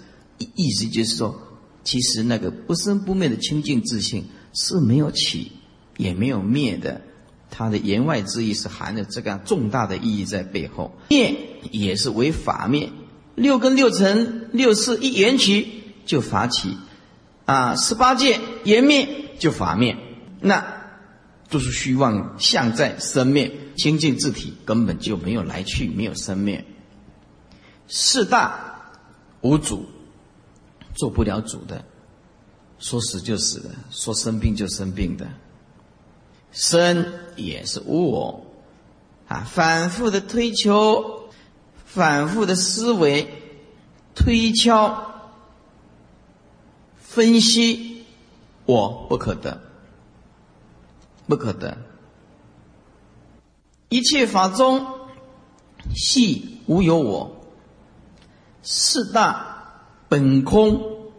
[0.54, 1.40] 意思就是说，
[1.82, 5.50] 其实那个不生不灭的清净自性是没有起
[5.96, 7.00] 也没有灭的，
[7.50, 10.94] 它的言外之意是含着这个重大的意义在背后。
[11.08, 11.34] 灭
[11.70, 12.90] 也是为法灭，
[13.36, 16.76] 六根六尘六识一缘起就法起，
[17.44, 19.96] 啊，十八界缘灭就法灭，
[20.40, 20.88] 那
[21.48, 26.64] 都是虚妄相在生灭，清净自体根本就没有来去，没有生灭。
[27.86, 28.90] 四大
[29.42, 29.86] 无主。
[30.98, 31.84] 做不了主的，
[32.78, 35.28] 说死就死的，说生病就生病的，
[36.52, 38.46] 生也是无我
[39.28, 39.46] 啊！
[39.46, 41.15] 反复的推求，
[41.96, 43.26] 反复的思维、
[44.14, 45.32] 推敲、
[46.98, 48.04] 分析，
[48.66, 49.62] 我不可得，
[51.26, 51.78] 不可得。
[53.88, 54.84] 一切法中，
[55.94, 57.34] 系无有我，
[58.62, 59.54] 四大。
[60.10, 61.10] 本空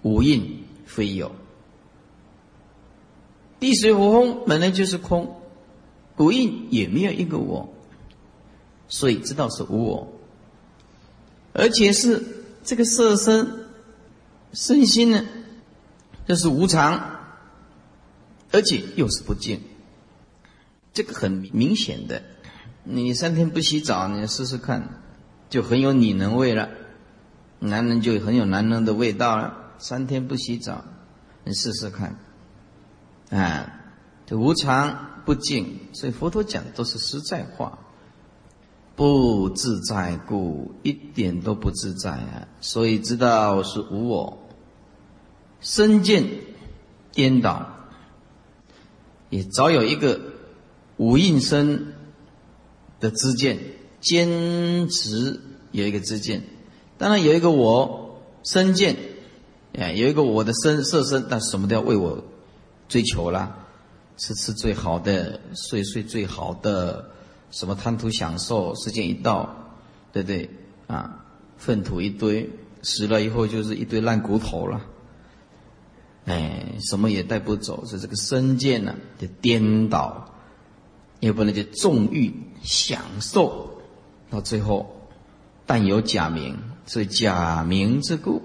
[0.00, 1.30] 无印非有，
[3.60, 5.42] 地水火风本来就是空，
[6.16, 7.68] 无印也没有一个我，
[8.88, 10.12] 所以知道是无我，
[11.52, 12.22] 而且是
[12.64, 13.66] 这个色身
[14.52, 15.24] 身心呢，
[16.26, 17.20] 这是无常，
[18.52, 19.60] 而且又是不净，
[20.92, 22.22] 这个很明显的，
[22.84, 25.02] 你三天不洗澡，你试试看，
[25.50, 26.68] 就很有女人味了。
[27.58, 29.72] 男人就很有男人的味道了。
[29.78, 30.84] 三天不洗澡，
[31.44, 32.18] 你试试看，
[33.30, 33.80] 啊，
[34.26, 37.78] 这无常不净，所以佛陀讲的都是实在话。
[38.96, 42.48] 不自在故，一点都不自在啊！
[42.62, 44.38] 所以知道是无我，
[45.60, 46.24] 身见
[47.12, 47.66] 颠倒，
[49.28, 50.18] 也早有一个
[50.96, 51.92] 无应身
[52.98, 53.58] 的知见，
[54.00, 55.40] 坚持
[55.72, 56.42] 有一个知见。
[56.96, 58.96] 当然有一个我身见，
[59.74, 62.24] 哎，有一个我的身色身，但什么都要为我
[62.88, 63.58] 追求啦，
[64.16, 65.38] 吃吃最好的，
[65.68, 67.10] 睡睡最好的，
[67.50, 69.54] 什么贪图享受，时间一到，
[70.12, 70.50] 对不对？
[70.86, 71.24] 啊，
[71.56, 72.50] 粪土一堆，
[72.82, 74.80] 死了以后就是一堆烂骨头了。
[76.26, 80.32] 哎，什么也带不走，是这个身见呢就颠倒，
[81.20, 83.78] 也不能就纵欲享受，
[84.28, 85.08] 到最后
[85.66, 88.42] 但有假名，所以假名之故，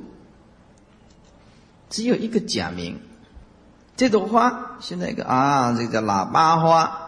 [1.89, 2.99] 只有一个假名。
[3.97, 7.00] 这朵花现在一个啊，这个叫喇叭花，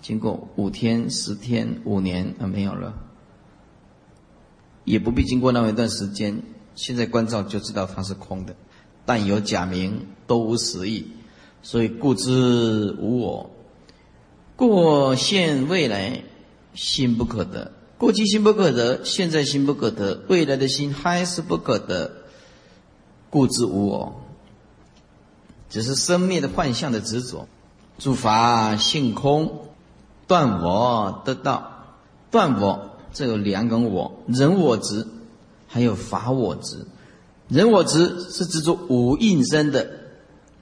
[0.00, 2.94] 经过五天、十天、五年啊，没有了，
[4.84, 6.42] 也不必经过那么一段时间，
[6.74, 8.56] 现在观照就知道它是空的。
[9.04, 11.12] 但有假名，都无实意，
[11.62, 13.50] 所以故知无我。
[14.56, 16.22] 过现未来，
[16.74, 22.10] 心不可得；过去心不可得，现在心不可得，未来的心还是不可得。
[23.28, 24.22] 故知无我，
[25.68, 27.46] 只是生灭的幻象的执着。
[27.98, 29.65] 诸法性空，
[30.26, 31.86] 断我得道，
[32.30, 35.06] 断我这有两种我：人我执，
[35.66, 36.86] 还有法我执。
[37.48, 39.88] 人我执是指着五应身的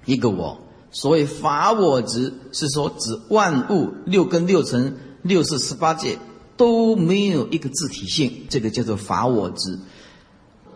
[0.05, 0.59] 一个我，
[0.91, 6.19] 所谓法我执是说指万物六根六尘六识十八界
[6.59, 9.79] 都没有一个自体性，这个叫做法我执。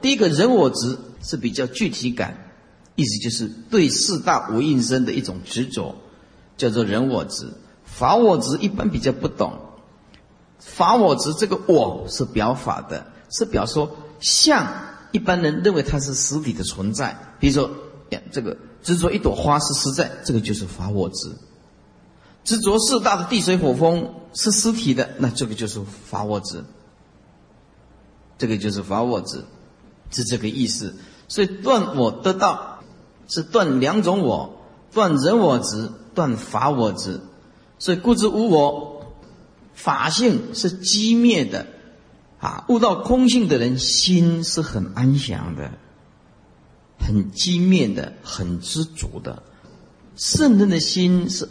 [0.01, 2.53] 第一个人我执是比较具体感，
[2.95, 5.95] 意思就是对四大五应身的一种执着，
[6.57, 7.53] 叫做人我执。
[7.99, 9.53] 法我执一般比较不懂，
[10.61, 13.91] 法我执这个我是表法的，是表说
[14.21, 14.65] 相。
[15.11, 17.69] 一般人认为它是实体的存在，比如说，
[18.31, 21.31] 这个执着一朵花是实在，这个就是法我执；
[22.45, 26.63] 执着四大的地水火风是实体的，那这个就是法我执。
[28.37, 29.43] 这个就是法我执，
[30.11, 30.95] 是这个意思。
[31.27, 32.81] 所以断我得道，
[33.27, 34.61] 是断两种我：
[34.93, 37.21] 断人我执，断法我执。
[37.79, 39.15] 所以故知无我，
[39.75, 41.67] 法性是寂灭的。
[42.41, 45.73] 啊，悟到空性的人心是很安详的，
[46.97, 49.43] 很寂灭的，很知足的。
[50.15, 51.49] 圣人的心是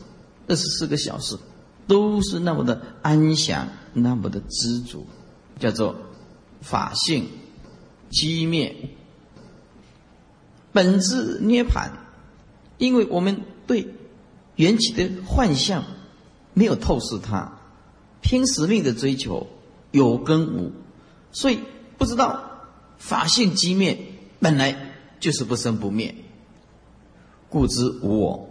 [0.48, 1.38] 二十四个小时
[1.88, 5.06] 都是那么的安详，那么的知足，
[5.60, 5.96] 叫做
[6.62, 7.28] 法性
[8.10, 8.92] 寂灭，
[10.72, 11.92] 本质涅盘。
[12.78, 13.94] 因为我们对
[14.56, 15.84] 缘起的幻象
[16.58, 17.60] 没有透视它，
[18.22, 19.45] 拼使命的追求。
[19.91, 20.74] 有跟无，
[21.32, 21.60] 所以
[21.97, 22.43] 不知道
[22.97, 23.97] 法性寂灭
[24.39, 26.14] 本来就是不生不灭，
[27.49, 28.49] 故知无我。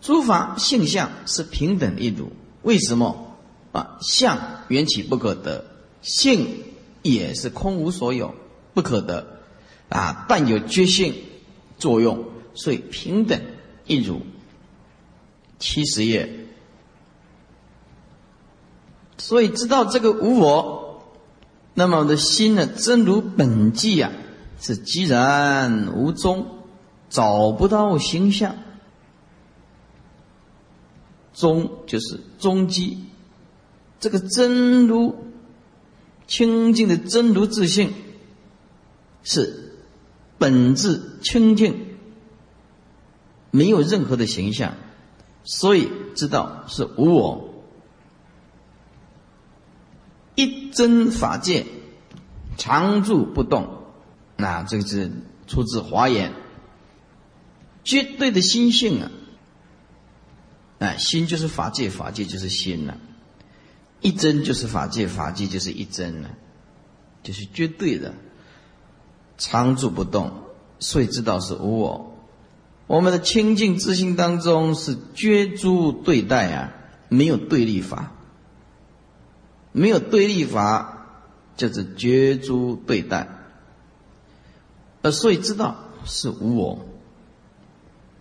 [0.00, 2.30] 诸法性相是平等一如。
[2.62, 3.36] 为什么
[3.72, 3.98] 啊？
[4.00, 4.38] 相
[4.68, 5.64] 缘起不可得，
[6.02, 6.62] 性
[7.02, 8.34] 也是空无所有，
[8.72, 9.40] 不可得
[9.88, 10.24] 啊。
[10.28, 11.14] 但有觉性
[11.78, 13.42] 作用，所以平等
[13.86, 14.22] 一如。
[15.58, 16.45] 七十页。
[19.18, 21.02] 所以知道这个无我，
[21.74, 24.12] 那么我的心呢，真如本寂啊，
[24.60, 26.46] 是寂然无踪，
[27.08, 28.56] 找不到形象。
[31.32, 33.04] 踪就是踪迹，
[34.00, 35.16] 这个真如
[36.26, 37.92] 清净的真如自性，
[39.22, 39.74] 是
[40.38, 41.98] 本质清净，
[43.50, 44.76] 没有任何的形象，
[45.44, 47.45] 所以知道是无我。
[50.36, 51.66] 一真法界，
[52.56, 53.82] 常住不动。
[54.36, 55.10] 那这个是
[55.48, 56.32] 出自华严。
[57.82, 59.10] 绝对的心性啊，
[60.78, 62.98] 哎，心就是法界，法界就是心呐。
[64.00, 66.28] 一真就是法界，法界就是一真呐，
[67.22, 68.12] 就是绝对的，
[69.38, 70.32] 常住不动，
[70.80, 72.12] 所以知道是无我。
[72.88, 76.72] 我们的清净自性当中是绝诸对待啊，
[77.08, 78.12] 没有对立法。
[79.76, 81.06] 没有对立法，
[81.54, 83.28] 就是绝诸对待，
[85.02, 86.78] 呃，所以知道是无我。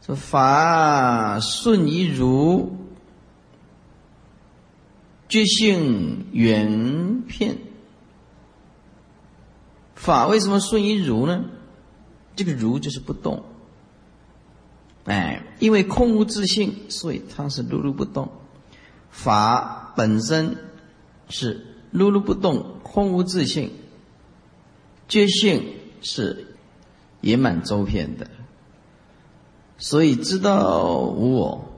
[0.05, 2.75] 说法顺于如，
[5.29, 7.57] 觉性圆片。
[9.95, 11.45] 法为什么顺于如呢？
[12.35, 13.45] 这个如就是不动，
[15.05, 18.29] 哎，因为空无自性，所以它是如如不动。
[19.09, 20.57] 法本身。
[21.29, 23.71] 是碌碌不动，空无自性，
[25.07, 26.55] 觉性是
[27.21, 28.27] 圆满周遍的，
[29.77, 31.71] 所以知道无我。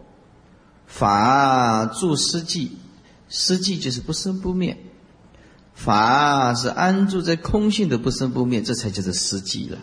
[0.85, 2.69] 法住失寂，
[3.27, 4.77] 失寂就是不生不灭。
[5.73, 9.77] 法是安住在空性的不生不灭，这才叫做失寂了，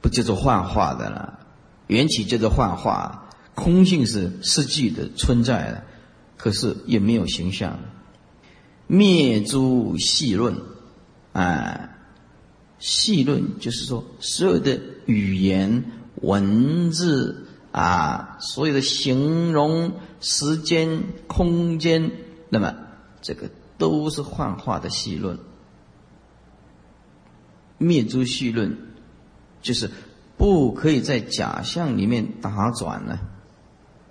[0.00, 1.38] 不叫做幻化的了。
[1.86, 5.84] 缘起叫做幻化，空性是失寂的存在了，
[6.36, 7.78] 可是也没有形象。
[8.86, 10.56] 灭诸细论，
[11.32, 11.90] 啊，
[12.78, 15.84] 细论就是说，所有的语言
[16.22, 22.10] 文字啊，所有的形容时间、空间，
[22.48, 22.74] 那么
[23.20, 25.38] 这个都是幻化的戏论。
[27.78, 28.78] 灭诸戏论，
[29.60, 29.90] 就是
[30.38, 33.20] 不可以在假象里面打转了。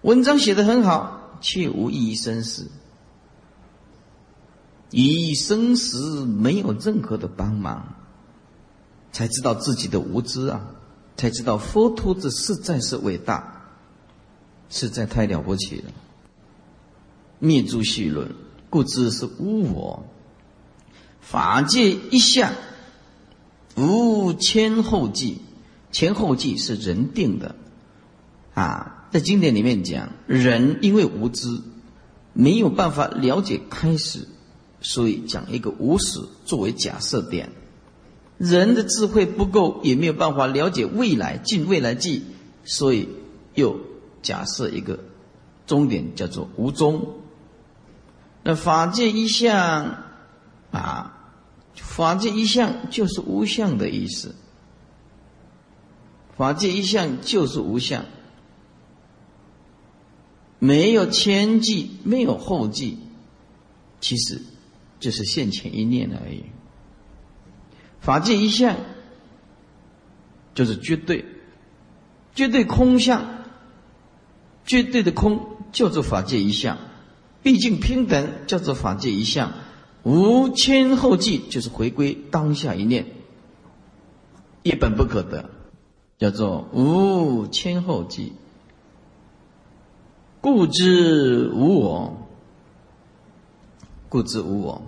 [0.01, 2.69] 文章写得很好，却无意义生死，
[4.97, 7.95] 以生死没有任何的帮忙，
[9.11, 10.67] 才知道自己的无知啊！
[11.17, 13.73] 才知道佛陀子实在是伟大，
[14.69, 15.91] 实在太了不起了。
[17.39, 18.33] 灭诸戏论，
[18.69, 20.05] 故知是无我，
[21.19, 22.53] 法界一向。
[23.75, 25.41] 无前后记，
[25.91, 27.57] 前后记是人定的，
[28.53, 31.61] 啊，在经典里面讲，人因为无知，
[32.31, 34.29] 没有办法了解开始，
[34.87, 37.49] 所以讲一个无始作为假设点。
[38.37, 42.21] 人的智慧不够，也没有办法了解未来，尽未来记，
[42.63, 43.09] 所以
[43.55, 43.79] 又
[44.21, 44.99] 假设一个
[45.65, 47.15] 终点叫做无终。
[48.43, 50.03] 那法界一向，
[50.71, 51.11] 啊。
[51.75, 54.33] 法界一向就是无相的意思。
[56.37, 58.05] 法界一向就是无相，
[60.59, 62.97] 没有前际，没有后际，
[63.99, 64.41] 其实
[64.99, 66.43] 就是现前一念而已。
[67.99, 68.75] 法界一相
[70.53, 71.25] 就是绝对，
[72.33, 73.23] 绝对空相，
[74.65, 76.77] 绝对的空叫做法界一相，
[77.43, 79.51] 毕竟平等叫做法界一相。
[80.03, 83.07] 无前后继，就是回归当下一念，
[84.61, 85.49] 一本不可得，
[86.19, 88.33] 叫做无前后继。
[90.41, 92.24] 故知无我，
[94.15, 94.81] 故知无我。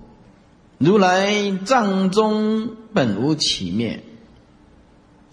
[0.77, 4.01] 如来藏中本无起灭，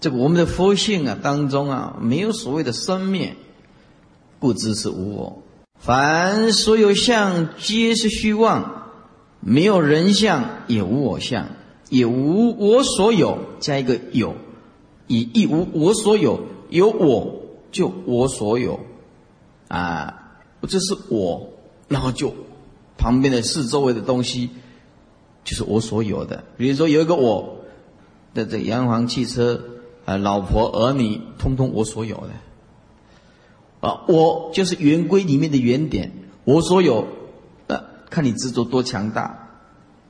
[0.01, 3.37] 这个我们的佛性啊当中啊，没有所谓的生灭，
[4.37, 5.41] 故知是无我。
[5.79, 8.89] 凡所有相，皆是虚妄。
[9.39, 11.47] 没有人相，也无我相，
[11.89, 14.35] 也无我所有，加一个有，
[15.07, 18.81] 以亦无我所有，有我就我所有，
[19.69, 20.33] 啊，
[20.67, 21.47] 这是我，
[21.87, 22.35] 然后就
[22.97, 24.49] 旁边的四周围的东西，
[25.43, 26.43] 就是我所有的。
[26.57, 27.59] 比如说有一个我
[28.33, 29.61] 的这洋房、汽车
[30.05, 32.15] 啊、老婆、儿女，通通我所有
[33.81, 36.11] 的，啊，我就是圆规里面的圆点，
[36.43, 37.07] 我所有。
[38.07, 39.49] 看你执着多强大，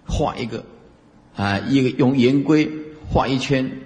[0.05, 0.65] 画一个，
[1.35, 2.69] 啊，一个用圆规
[3.09, 3.79] 画一圈，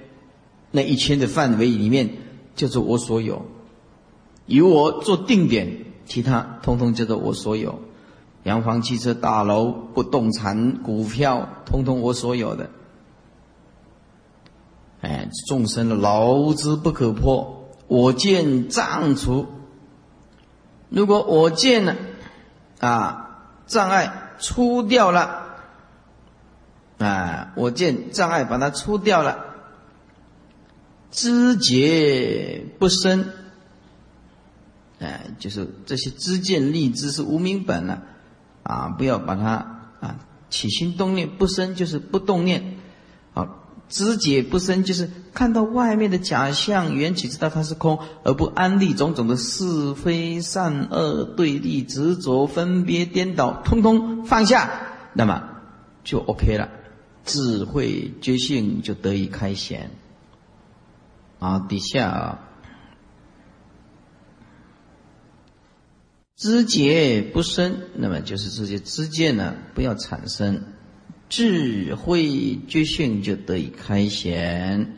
[0.71, 2.09] 那一圈的范围里面
[2.53, 3.45] 就是我所有，
[4.45, 7.79] 由我做定点，其他通通叫做我所有，
[8.43, 12.69] 洋房、汽车、大楼、不动产、股票，通通我所有的。
[15.01, 19.47] 哎，众生的牢之不可破，我见障除。
[20.89, 21.95] 如果我见了，
[22.79, 23.25] 啊。
[23.69, 25.45] 障碍出掉了，
[26.97, 27.53] 啊！
[27.55, 29.45] 我见障碍把它出掉了，
[31.11, 33.29] 知觉不生，
[34.97, 38.01] 哎，就是这些知见立知是无名本了，
[38.63, 42.75] 啊不要把它啊起心动念不生，就是不动念，
[43.33, 43.55] 好。
[43.89, 54.69] 知解不生，就是看到外面的假象缘起，知道它是空，而不安立种种的是非善恶对立、执着分别颠倒，通通放下，
[55.13, 55.41] 那么
[56.03, 56.69] 就 OK 了，
[57.25, 59.89] 智慧觉性就得以开显。
[61.39, 62.37] 啊，底下，
[66.39, 70.63] 知解不生，那么就是这些知见呢，不要产生。
[71.27, 74.93] 智慧觉性就得以开显，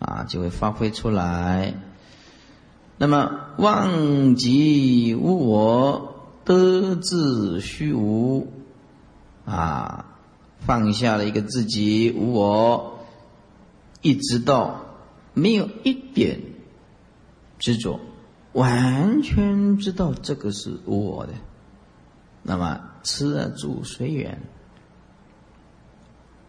[0.00, 1.74] 啊，就会发挥出来。
[2.98, 8.52] 那么忘极无我，得自虚无，
[9.44, 10.18] 啊，
[10.66, 12.98] 放下了一个自己无我，
[14.00, 14.84] 一直到
[15.32, 16.40] 没有一点
[17.60, 18.00] 执着，
[18.52, 21.32] 完全知道这个是我的。
[22.42, 24.42] 那么吃啊住随缘。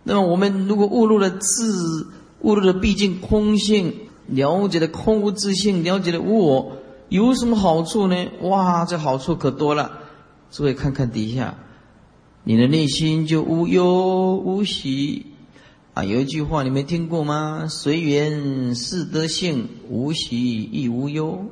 [0.03, 2.07] 那么我们如果误入了自，
[2.41, 3.93] 误入了毕竟空性，
[4.27, 6.77] 了解了空无自性，了解了无我，
[7.09, 8.27] 有什么好处呢？
[8.41, 9.99] 哇，这好处可多了。
[10.51, 11.55] 诸位看看底下，
[12.43, 15.27] 你的内心就无忧无喜
[15.93, 16.03] 啊。
[16.03, 17.67] 有一句话你没听过吗？
[17.69, 21.45] 随缘是德性，无喜亦无忧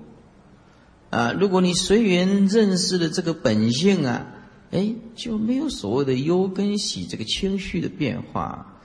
[1.11, 1.31] 啊。
[1.31, 4.25] 如果你随缘认识了这个本性啊。
[4.71, 8.79] 哎，就没有所谓的忧跟喜这个情绪的变化，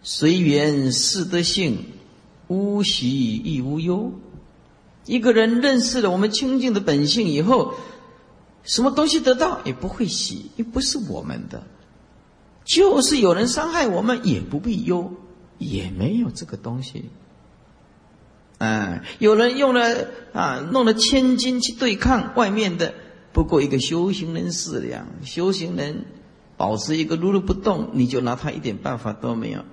[0.00, 1.86] 随缘是德性，
[2.46, 4.12] 无喜亦无忧。
[5.06, 7.74] 一个人认识了我们清净的本性以后，
[8.62, 11.64] 什么东西得到也不会喜，又不是我们的。
[12.64, 15.12] 就是有人伤害我们，也不必忧，
[15.58, 17.06] 也没有这个东西。
[18.58, 22.94] 嗯，有人用了啊，弄了千金去对抗外面的，
[23.32, 26.04] 不过一个修行人思量，修行人
[26.56, 29.64] 保持一个如如不动，你就拿他一点办法都没有。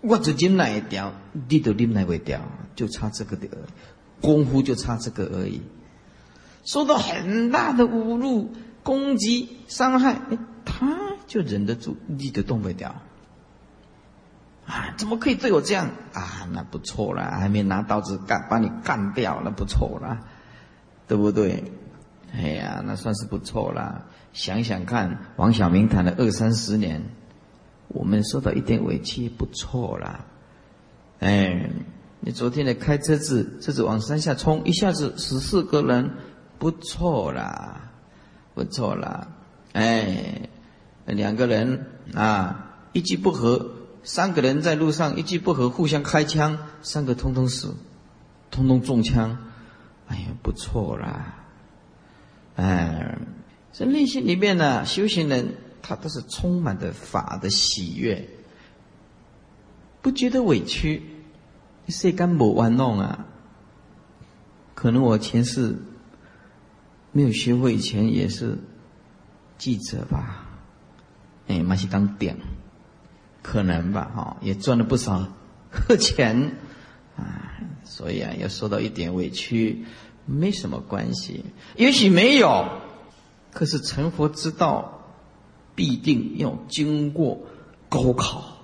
[0.00, 1.12] 我只金那一条，
[1.48, 2.40] 你都拎来不掉，
[2.74, 3.46] 就差这个的
[4.20, 5.60] 功夫，就差这个而已。
[6.64, 8.50] 受到很大的侮辱、
[8.82, 10.20] 攻击、伤害，
[10.64, 13.02] 他就忍得住，你都动不了。
[14.66, 16.48] 啊，怎么可以对我这样啊？
[16.52, 20.18] 那不错了，还没拿刀子干把你干掉，那不错了，
[21.06, 21.72] 对不对？
[22.32, 24.06] 哎呀，那算是不错了。
[24.32, 27.04] 想想看，王小明谈了二三十年，
[27.88, 30.24] 我们受到一点委屈，不错啦。
[31.20, 31.70] 哎，
[32.20, 36.10] 你昨天的开车子，车子往山下冲，一下子十四个人，
[36.58, 37.92] 不错啦，
[38.54, 39.28] 不错啦。
[39.72, 40.48] 哎，
[41.04, 43.70] 两个人啊，一句不合。
[44.04, 47.74] 三个人在路上一句不合，互相开枪，三个通通死，
[48.50, 49.38] 通通中枪。
[50.06, 51.46] 哎呀，不错啦！
[52.56, 53.18] 哎，
[53.72, 58.28] 这内心里面呢，修行人他都是充满的法的喜悦，
[60.02, 61.02] 不觉得委屈，
[61.88, 63.24] 谁敢不玩弄啊？
[64.74, 65.78] 可能我前世
[67.12, 68.58] 没有学会以前也是
[69.56, 70.46] 记者吧？
[71.48, 72.36] 哎，马西刚点。
[73.44, 75.28] 可能吧，哈，也赚了不少
[76.00, 76.56] 钱，
[77.14, 79.84] 啊，所以啊，要受到一点委屈，
[80.24, 81.44] 没什么关系。
[81.76, 82.66] 也许没有，
[83.52, 85.02] 可是成佛之道，
[85.74, 87.38] 必定要经过
[87.90, 88.60] 高考，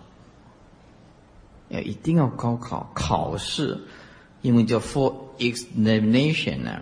[1.68, 3.82] 要一定要高考考试，
[4.40, 6.80] 因为叫 for examination 呢，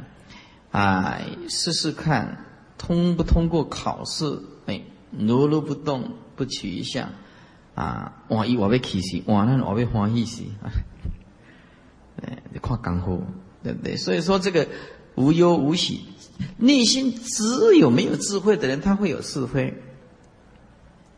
[0.70, 2.44] 啊，试试看
[2.78, 7.10] 通不通过考试，哎，挪挪不动，不取一相。
[7.78, 10.66] 啊，换伊我要气死，换咱我要欢喜死啊，
[12.20, 13.24] 哎，你看功夫，
[13.62, 13.96] 对不对？
[13.96, 14.66] 所以说这个
[15.14, 16.00] 无忧无喜，
[16.56, 19.80] 内心只有没有智慧的人，他会有是非。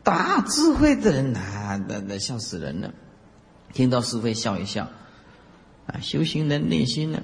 [0.03, 2.93] 大智慧的人啊，那那笑死人了，
[3.73, 4.87] 听到是非笑一笑。
[5.87, 7.23] 啊，修行人内心呢，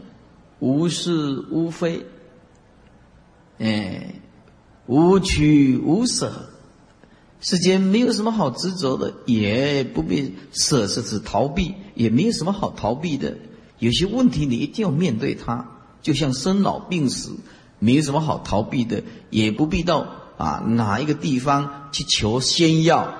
[0.58, 2.08] 无是无非，
[3.60, 4.16] 哎，
[4.88, 6.50] 无取无舍。
[7.40, 13.38] 世间没有什么好执着的，也不必舍，是指逃避，也没有什么好逃避的。
[13.80, 15.66] 有些问题你一定要面对它，
[16.02, 17.38] 就像生老病死，
[17.78, 20.08] 没有什么好逃避的，也不必到
[20.38, 23.14] 啊哪一个地方去求仙药，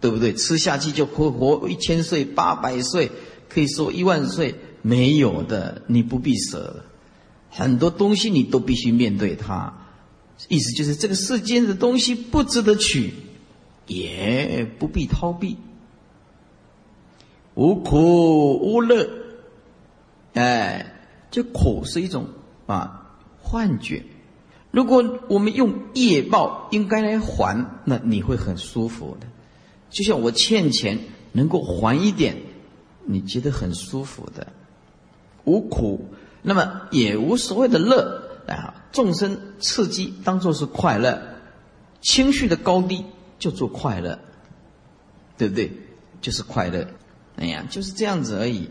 [0.00, 0.32] 对不对？
[0.32, 3.10] 吃下去就可活一千岁、八百岁，
[3.48, 6.84] 可以说一万岁，没有的，你不必舍。
[7.50, 9.85] 很多东西你都必须面对它。
[10.48, 13.14] 意思就是，这个世间的东西不值得取，
[13.86, 15.56] 也不必逃避。
[17.54, 19.08] 无苦无乐，
[20.34, 20.94] 哎，
[21.30, 22.28] 这苦是一种
[22.66, 24.04] 啊幻觉。
[24.70, 29.26] 如果我们用业报应该来还，那你会很舒服的。
[29.88, 30.98] 就像我欠钱，
[31.32, 32.36] 能够还一点，
[33.06, 34.52] 你觉得很舒服的。
[35.44, 36.10] 无苦，
[36.42, 38.22] 那么也无所谓的乐。
[38.46, 41.22] 啊，众生刺激当做是快乐，
[42.00, 43.04] 情绪的高低
[43.38, 44.18] 就做快乐，
[45.36, 45.70] 对不对？
[46.22, 46.88] 就是快乐，
[47.36, 48.70] 哎呀，就是这样子而已。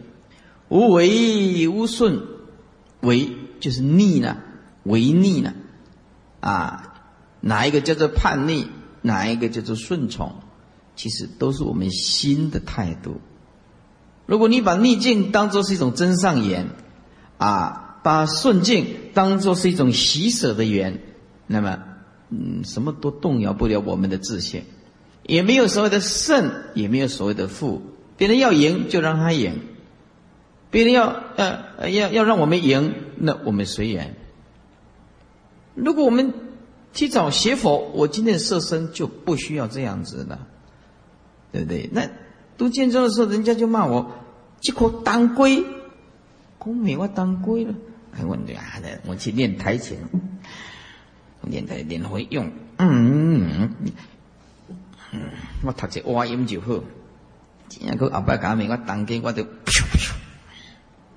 [0.68, 2.24] 无为无顺，
[3.02, 4.38] 为就是逆呢，
[4.82, 5.54] 为逆呢，
[6.40, 7.06] 啊，
[7.42, 8.68] 哪一个叫做叛逆，
[9.04, 10.34] 哪一个叫做顺从，
[10.96, 13.22] 其实都是我们心的态度。
[14.26, 16.70] 如果你把逆境当做是一种真上言，
[17.38, 17.84] 啊。
[18.06, 18.86] 把顺境
[19.16, 21.02] 当做是一种喜舍的缘，
[21.48, 21.80] 那么，
[22.30, 24.62] 嗯，什么都动摇不了我们的自信，
[25.24, 27.82] 也没有所谓的胜，也没有所谓的负。
[28.16, 29.60] 别人要赢就让他赢，
[30.70, 34.16] 别人要呃要要让我们赢，那我们随缘。
[35.74, 36.32] 如果我们
[36.94, 40.46] 提早学佛，我今天设身就不需要这样子了，
[41.52, 41.90] 对不对？
[41.92, 42.08] 那
[42.56, 44.12] 读建中的时候，人家就骂我
[44.62, 45.66] 这口当归，
[46.60, 47.74] 公美我当归了。
[48.16, 48.80] 还问对啊？
[49.06, 49.98] 我去练台前，
[51.42, 52.50] 练台练会用。
[52.78, 53.76] 嗯
[55.12, 55.22] 嗯，
[55.64, 56.82] 我读只蛙音就好。
[57.82, 59.46] 然后阿伯讲明我当机，我就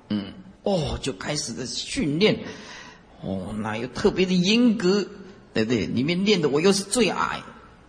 [0.09, 0.33] 嗯
[0.65, 2.41] 哦，就开始的训练。
[3.21, 5.07] 哦，那又特别的严格，
[5.55, 5.87] 对不对？
[5.87, 7.43] 里面练的我又是最矮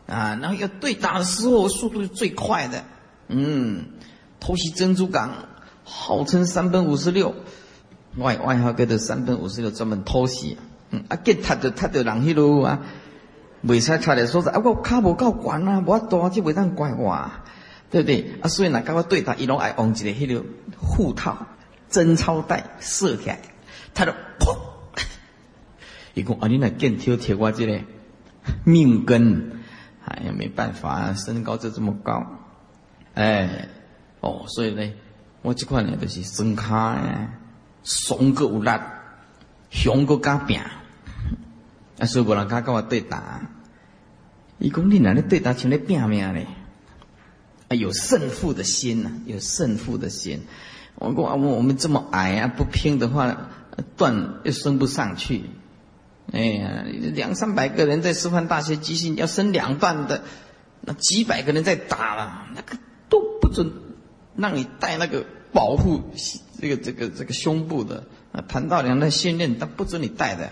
[0.07, 2.84] 啊，然后要对打的时候速度是最快的。
[3.28, 3.86] 嗯，
[4.39, 5.47] 偷袭珍珠港，
[5.84, 7.36] 号称三分五十六。
[8.18, 10.57] 外外号叫做三分五十六专门偷袭，
[10.89, 12.80] 嗯，啊，吉他就他就人迄路啊，
[13.62, 17.30] 未使踢来说说啊，我脚无够悬啊，无大就袂当怪我，
[17.91, 18.34] 对不对？
[18.41, 20.43] 啊，所以若甲我对打，伊拢爱用一个迄个
[20.76, 21.45] 护套、
[21.88, 23.39] 贞操带射起来，
[23.93, 24.57] 他就砰！
[26.16, 27.80] 伊讲啊，你若剑挑贴我这个
[28.64, 29.62] 命根，
[30.03, 32.26] 哎呀，没办法，身高就这么高，
[33.14, 33.70] 哎，
[34.20, 34.91] 哦，所以呢，
[35.43, 36.97] 我这款呢就是身卡。
[37.84, 38.72] 怂个有力，
[39.70, 40.60] 雄个敢拼，
[41.98, 42.06] 啊！
[42.06, 43.42] 所以无人敢跟我对打。
[44.58, 46.48] 伊讲你哪里对打像咧拼命咧？
[47.70, 50.46] 啊，有胜负的心呐，有胜负的心。
[50.96, 53.50] 我讲啊，我我们这么矮啊，不拼的话，
[53.96, 55.44] 段又升不上去。
[56.32, 60.24] 哎呀，两三百个人在师范大学集训，要升两段的，
[60.82, 62.78] 那几百个人在打了，那个
[63.10, 63.72] 都不准
[64.36, 65.26] 让你带那个。
[65.52, 66.04] 保护
[66.60, 70.49] 这个这个这个胸部的啊，谭道良的训练，他不准你带的。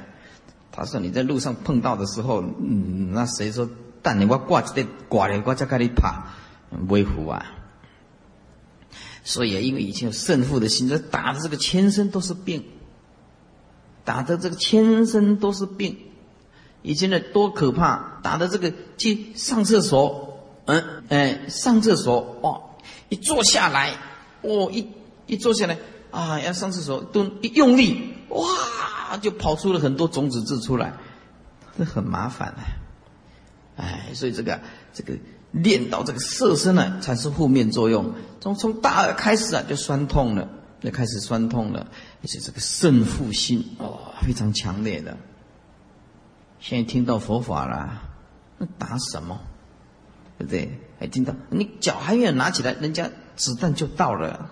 [0.71, 3.69] 他说你在路上碰到的时候，嗯，那谁说
[4.01, 6.27] 但你我挂起来挂来，我再跟你爬，
[6.87, 7.45] 威服啊。
[9.23, 12.63] 所以啊，因为以前有胜负的心，这打的这个全身都是病，
[14.05, 15.97] 打的这个全身都是病。
[16.83, 22.77] 以前的多可怕，打的这个去上厕所，嗯，哎，上厕所哦，
[23.09, 23.93] 一坐下来。
[24.43, 24.87] 哦，一
[25.25, 25.77] 一坐下来
[26.17, 30.93] 啊，要上厕所，蹲一用力，哇，就跑出了很多种子字出来，
[31.77, 33.83] 这很麻烦的。
[33.83, 34.59] 哎，所以这个
[34.93, 35.13] 这个
[35.51, 38.15] 练到这个色身呢，产生负面作用。
[38.41, 40.49] 从从大耳开始啊，就酸痛了，
[40.81, 41.85] 就开始酸痛了，
[42.23, 45.15] 而且这个胜负心哦，非常强烈的。
[46.59, 48.01] 现在听到佛法了，
[48.57, 49.39] 那打什么？
[50.39, 50.79] 对不对？
[50.99, 53.07] 还听到你脚还没有拿起来，人家。
[53.37, 54.49] 子弹就到了，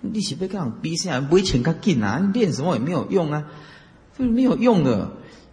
[0.00, 3.44] 你是被这样逼下来，没钱他进啊，练什么也没有用啊，
[4.16, 5.12] 就是没有用的。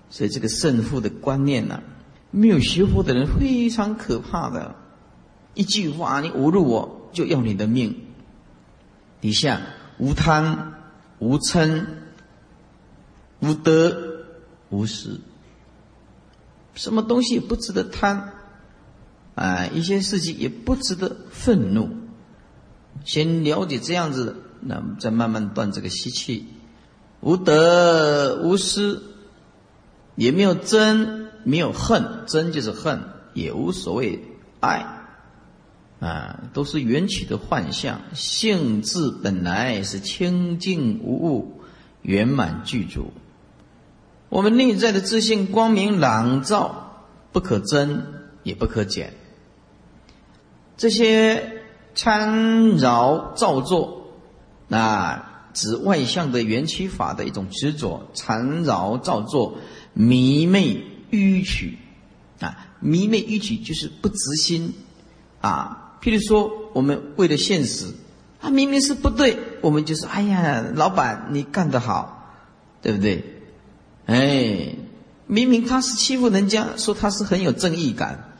[0.10, 1.82] 所以这个胜负的观念呢，
[2.30, 4.76] 没有学佛的人非常可怕的。
[5.56, 7.96] 一句话，你侮辱我，就要你的命。
[9.22, 9.62] 底下
[9.98, 10.74] 无贪、
[11.20, 11.86] 无嗔、
[13.40, 14.26] 无得、
[14.70, 15.22] 无失，
[16.76, 18.34] 什么东西也不值得贪，
[19.36, 22.03] 啊，一些事情也不值得愤怒。
[23.04, 26.48] 先了解这样子，那再慢慢断这个习气。
[27.20, 29.02] 无得无失，
[30.16, 33.02] 也没有憎，没有恨，憎就是恨，
[33.34, 34.22] 也无所谓
[34.60, 34.86] 爱，
[36.00, 38.02] 啊，都是缘起的幻象。
[38.14, 41.62] 性质本来是清净无物，
[42.02, 43.12] 圆满具足。
[44.30, 48.04] 我们内在的自信光明朗照，不可增，
[48.44, 49.14] 也不可减。
[50.78, 51.63] 这些。
[51.96, 54.08] 参扰造作，
[54.68, 59.58] 那指外向的缘起法的一种执着，缠绕造作，
[59.94, 61.78] 迷昧迂曲，
[62.40, 64.74] 啊，迷昧迂曲就是不执心，
[65.42, 67.94] 啊，譬如说我们为了现实，
[68.42, 72.34] 啊，明明是不对，我们就说，哎呀，老板你干得好，
[72.82, 73.24] 对不对？
[74.08, 74.76] 哎，
[75.28, 78.33] 明明他是欺负人家，说他是很有正义感。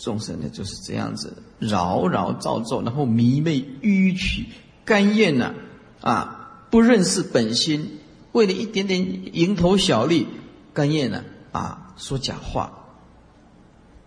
[0.00, 4.46] 众生呢就是这样子扰扰造作，然后迷昧迂曲
[4.86, 5.54] 甘愿呢
[6.00, 7.98] 啊，不认识本心，
[8.32, 10.26] 为了一点点蝇头小利，
[10.72, 11.22] 甘愿呢
[11.52, 12.72] 啊说假话，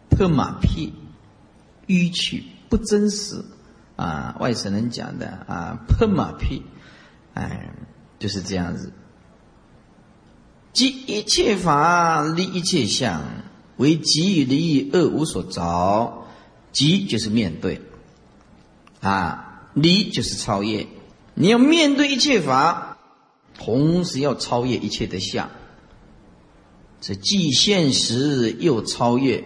[0.10, 0.92] 拍马屁，
[1.86, 3.46] 迂曲不真实
[3.96, 6.64] 啊，外省人讲的啊拍马屁，
[7.36, 7.70] 哎
[8.18, 8.92] 就是这样子，
[10.74, 13.22] 即一切法离一切相。
[13.78, 16.26] 为己与离恶无所着，
[16.72, 17.82] 己就是面对，
[19.02, 20.88] 啊，离就是超越。
[21.34, 23.00] 你要面对一切法，
[23.58, 25.50] 同时要超越一切的相。
[27.02, 29.44] 这既现实又超越，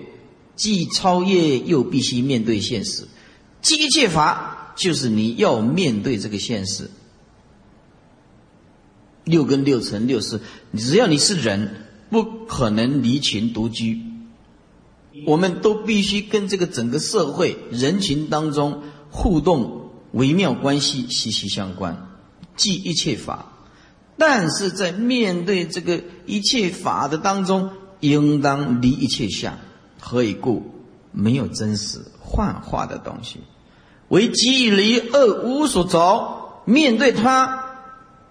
[0.55, 3.07] 既超越又必须面对现实。
[3.61, 6.91] 即一切法就是你要面对这个现实。
[9.23, 10.39] 六根六尘六识，
[10.77, 14.01] 只要你是人，不可能离群独居。
[15.25, 22.09] 我们都必须跟这个整个社会人群当中互动微妙关系息息相关，
[22.55, 23.53] 即一切法。
[24.17, 29.57] 但是在面对这个一切法的当中，应当离一切相。
[29.99, 30.73] 何以故？
[31.11, 33.39] 没有真实幻化的东西，
[34.09, 36.61] 为即离恶无所着。
[36.65, 37.63] 面对它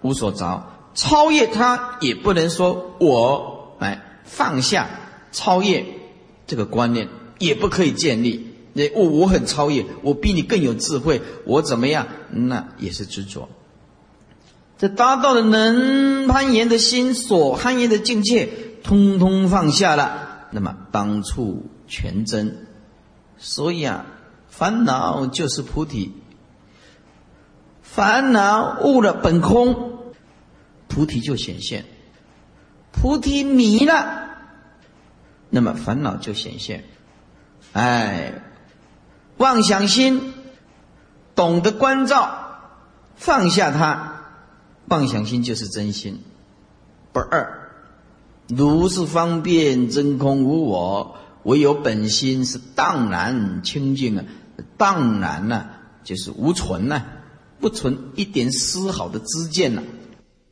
[0.03, 4.89] 无所着，超越它也不能说我来放下
[5.33, 5.85] 超越。
[6.47, 8.55] 这个观念也不可以建立。
[8.73, 12.09] 那我我很超越，我比你更有智慧，我怎么样？
[12.31, 13.49] 那也是执着。
[14.79, 18.51] 这达到了能攀岩的心所攀岩的境界，
[18.83, 22.67] 通通放下了，那么当处全真。
[23.39, 24.05] 所以啊，
[24.49, 26.13] 烦恼就是菩提，
[27.81, 30.13] 烦恼悟了本空，
[30.89, 31.87] 菩提就显现。
[32.93, 34.36] 菩提迷了，
[35.57, 36.85] 那么烦恼就显现。
[37.73, 38.43] 哎，
[39.39, 40.35] 妄想心
[41.35, 42.61] 懂得关照，
[43.17, 44.21] 放下它，
[44.89, 46.21] 妄想心就是真心。
[47.11, 47.71] 不二，
[48.49, 54.25] 如是方便真空无我，唯有本心是荡然清净啊！
[54.77, 55.65] 荡然呢，
[56.05, 57.03] 就是无存呐，
[57.61, 59.83] 不存一点丝毫的知见呐。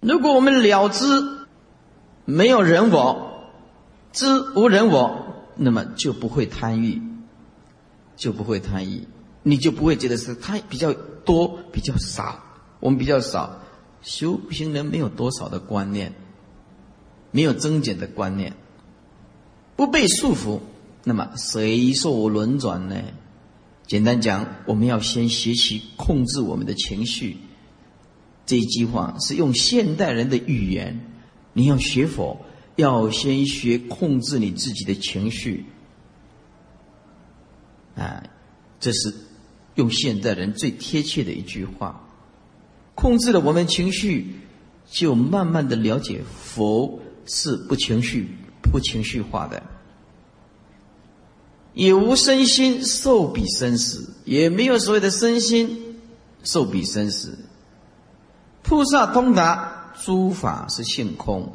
[0.00, 1.04] 如果我们了知
[2.24, 3.23] 没有人我，
[4.14, 7.02] 知无人我，那么就不会贪欲。
[8.16, 9.02] 就不会贪欲，
[9.42, 12.40] 你就不会觉得是他比较多，比较少。
[12.78, 13.60] 我们比较少，
[14.02, 16.12] 修行人没有多少的观念，
[17.32, 18.52] 没有增减的观念，
[19.74, 20.60] 不被束缚，
[21.02, 22.94] 那么谁受轮转呢？
[23.84, 27.38] 简单讲，我们要先学习控制我们的情绪。
[28.46, 31.00] 这一句话是用现代人的语言，
[31.52, 32.38] 你要学佛，
[32.76, 35.66] 要先学控制你自己的情绪。
[37.96, 38.22] 啊，
[38.80, 39.14] 这是
[39.76, 42.00] 用现代人最贴切的一句话。
[42.94, 44.34] 控制了我们情绪，
[44.88, 48.28] 就慢慢的了解佛是不情绪、
[48.62, 49.62] 不情绪化的，
[51.72, 56.00] 也无身心受彼生死，也没有所谓的身心
[56.44, 57.36] 受彼生死。
[58.62, 61.52] 菩萨通达诸法是性空，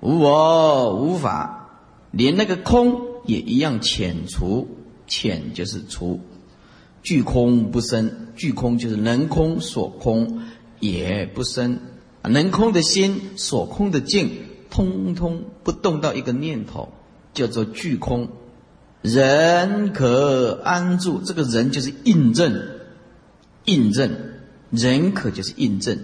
[0.00, 1.70] 无我无法，
[2.10, 4.76] 连那个空也一样遣除。
[5.06, 6.20] 浅就是除，
[7.02, 10.42] 具空不生，具空就是能空所空
[10.78, 11.80] 也不生，
[12.22, 14.30] 能空的心所空的境，
[14.70, 16.92] 通通不动到一个念头，
[17.34, 18.28] 叫做具空。
[19.02, 22.54] 人可安住，这个人就是印证，
[23.64, 24.16] 印证，
[24.70, 25.98] 人可就是印证，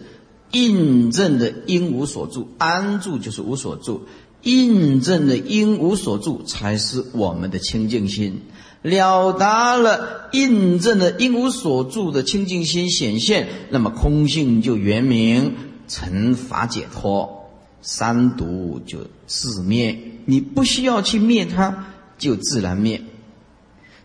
[0.53, 4.07] 印证的因无所住，安住就是无所住，
[4.43, 8.43] 印证的因无所住才是我们的清净心。
[8.83, 15.55] 了达了，印证的因无所住的清净心显现，那么空性就圆明，
[15.89, 17.51] 成法解脱，
[17.83, 19.99] 三毒就自灭。
[20.25, 21.87] 你不需要去灭它，
[22.17, 23.03] 就自然灭。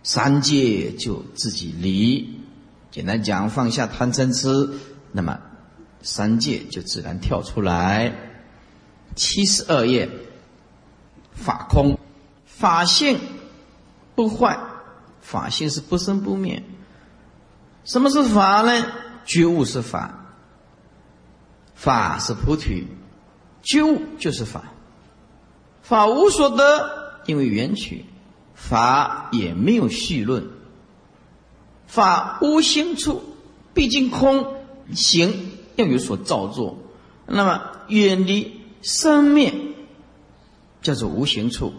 [0.04, 2.30] 三界就自己离。
[2.90, 4.70] 简单讲，放下贪嗔痴，
[5.12, 5.40] 那么
[6.02, 8.14] 三界就自然跳出来。
[9.16, 10.10] 七十二页，
[11.32, 11.98] 法空，
[12.46, 13.20] 法性。
[14.14, 14.60] 不坏，
[15.22, 16.62] 法性是不生不灭。
[17.86, 18.86] 什么是法呢？
[19.26, 20.36] 觉悟是法，
[21.74, 22.88] 法是菩提，
[23.64, 24.64] 觉悟就是法。
[25.82, 28.06] 法无所得，因为缘起；
[28.54, 30.50] 法也没有序论。
[31.88, 33.24] 法无形处，
[33.74, 34.56] 毕竟空
[34.94, 36.78] 行要有所造作。
[37.26, 39.54] 那么远离生灭，
[40.82, 41.72] 叫做无形处；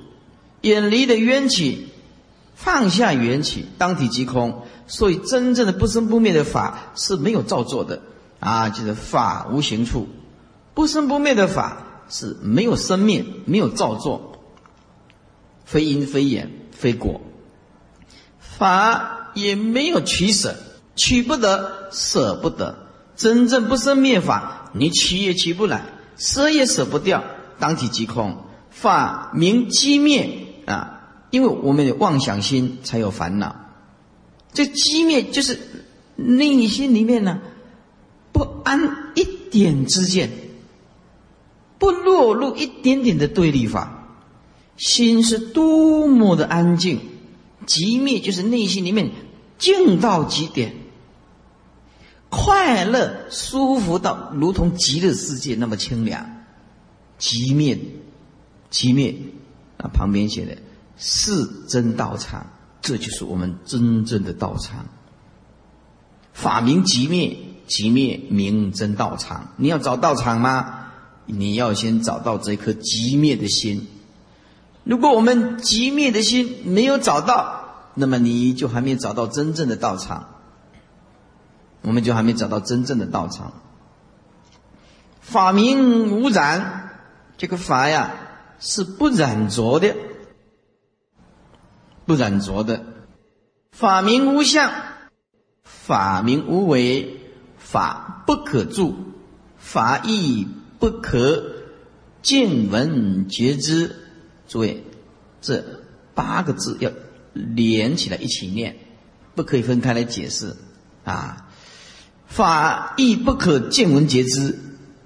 [0.61, 1.89] 远离的缘起。
[2.55, 8.03] 放下缘起，当体即空，所以真正的不生不灭的法是没有造作的
[8.39, 10.07] 啊，就是法无形处，
[10.73, 14.39] 不生不灭的法是没有生灭，没有造作，
[15.65, 17.21] 非因非缘非果，
[18.39, 20.55] 法也没有取舍，
[20.95, 22.82] 取不得，舍不得。
[23.23, 25.85] 真正不生灭法，你取也取不来，
[26.17, 27.23] 舍也舍不掉，
[27.61, 28.37] 当体即空，
[28.69, 30.99] 法明机灭啊。
[31.31, 33.55] 因为我们有妄想心才有烦恼，
[34.53, 35.57] 这机灭就是
[36.17, 37.39] 内心里面呢
[38.33, 40.29] 不安一点之见，
[41.79, 44.09] 不落入一点点的对立法，
[44.77, 46.99] 心是多么的安静，
[47.67, 49.13] 极灭就是内心里面
[49.59, 50.75] 静到极点，
[52.35, 56.27] 快乐舒服到如同极乐世界那么清凉，
[57.19, 57.79] 极灭，
[58.71, 59.15] 极灭
[59.77, 60.57] 啊旁边写的。
[60.97, 62.47] 是真道场，
[62.81, 64.87] 这就是我们真正的道场。
[66.33, 69.53] 法名极灭，极灭名真道场。
[69.57, 70.87] 你要找道场吗？
[71.27, 73.89] 你要先找到这颗极灭的心。
[74.85, 80.32] 如果我们极灭的心没有找到，那么你就还没找到真正的道场。
[81.83, 83.53] 我们就还没找到真正的道场。
[85.21, 86.91] 法明无染，
[87.37, 88.15] 这个法呀
[88.59, 89.95] 是不染浊的。
[92.05, 92.85] 不染浊的
[93.71, 94.73] 法名无相，
[95.63, 97.21] 法名无为，
[97.57, 98.97] 法不可住，
[99.57, 100.49] 法亦
[100.81, 101.45] 不可
[102.21, 103.95] 见闻觉知。
[104.49, 104.85] 诸位，
[105.41, 105.65] 这
[106.15, 106.91] 八个字要
[107.33, 108.77] 连起来一起念，
[109.37, 110.57] 不可以分开来解释
[111.05, 111.49] 啊。
[112.27, 114.59] 法亦不可见闻觉知，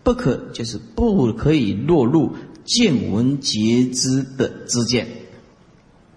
[0.02, 5.08] 不可就是不可以落入见闻觉知的知见，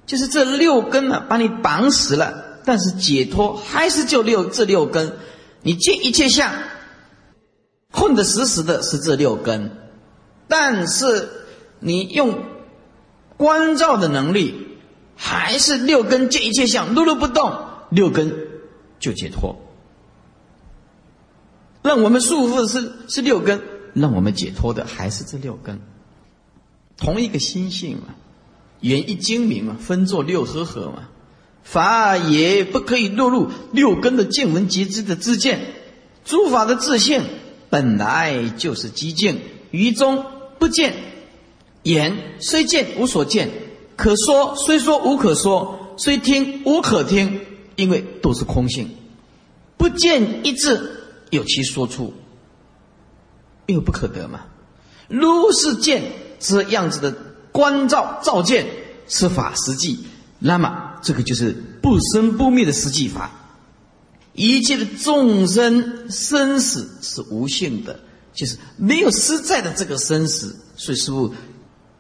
[0.05, 5.13] 就是这六根呢，把你绑死了，但是解脱还是就六这六根，
[5.63, 6.51] 你见一切相。
[7.91, 9.71] 困得死死的是这六根，
[10.47, 11.27] 但是
[11.79, 12.43] 你用
[13.35, 14.77] 关照的能力，
[15.15, 17.51] 还是六根见一切相，碌碌不动，
[17.89, 18.31] 六根
[18.99, 19.59] 就解脱。
[21.81, 23.61] 让我们束缚的是是六根，
[23.93, 25.79] 让我们解脱的还是这六根。
[26.97, 28.15] 同一个心性嘛，
[28.81, 31.09] 言一精明嘛，分作六合合嘛，
[31.63, 35.61] 法也不可以落入六根的见闻觉知的知见，
[36.25, 37.23] 诸法的自性。
[37.71, 40.25] 本来就是寂静，于中
[40.57, 40.95] 不见
[41.83, 43.47] 言，虽见无所见，
[43.95, 47.41] 可说虽说无可说，虽听无可听，
[47.75, 48.89] 因为都是空性，
[49.77, 50.98] 不见一字
[51.29, 52.13] 有其说处，
[53.67, 54.45] 因为不可得嘛。
[55.07, 56.03] 如是见
[56.39, 57.11] 这样子的
[57.51, 58.67] 观照照见
[59.07, 60.05] 是法实际，
[60.37, 61.51] 那么这个就是
[61.81, 63.31] 不生不灭的实际法。
[64.33, 67.99] 一切的众生生死是无性的，
[68.33, 70.55] 就是没有实在的这个生死。
[70.77, 71.33] 所以师父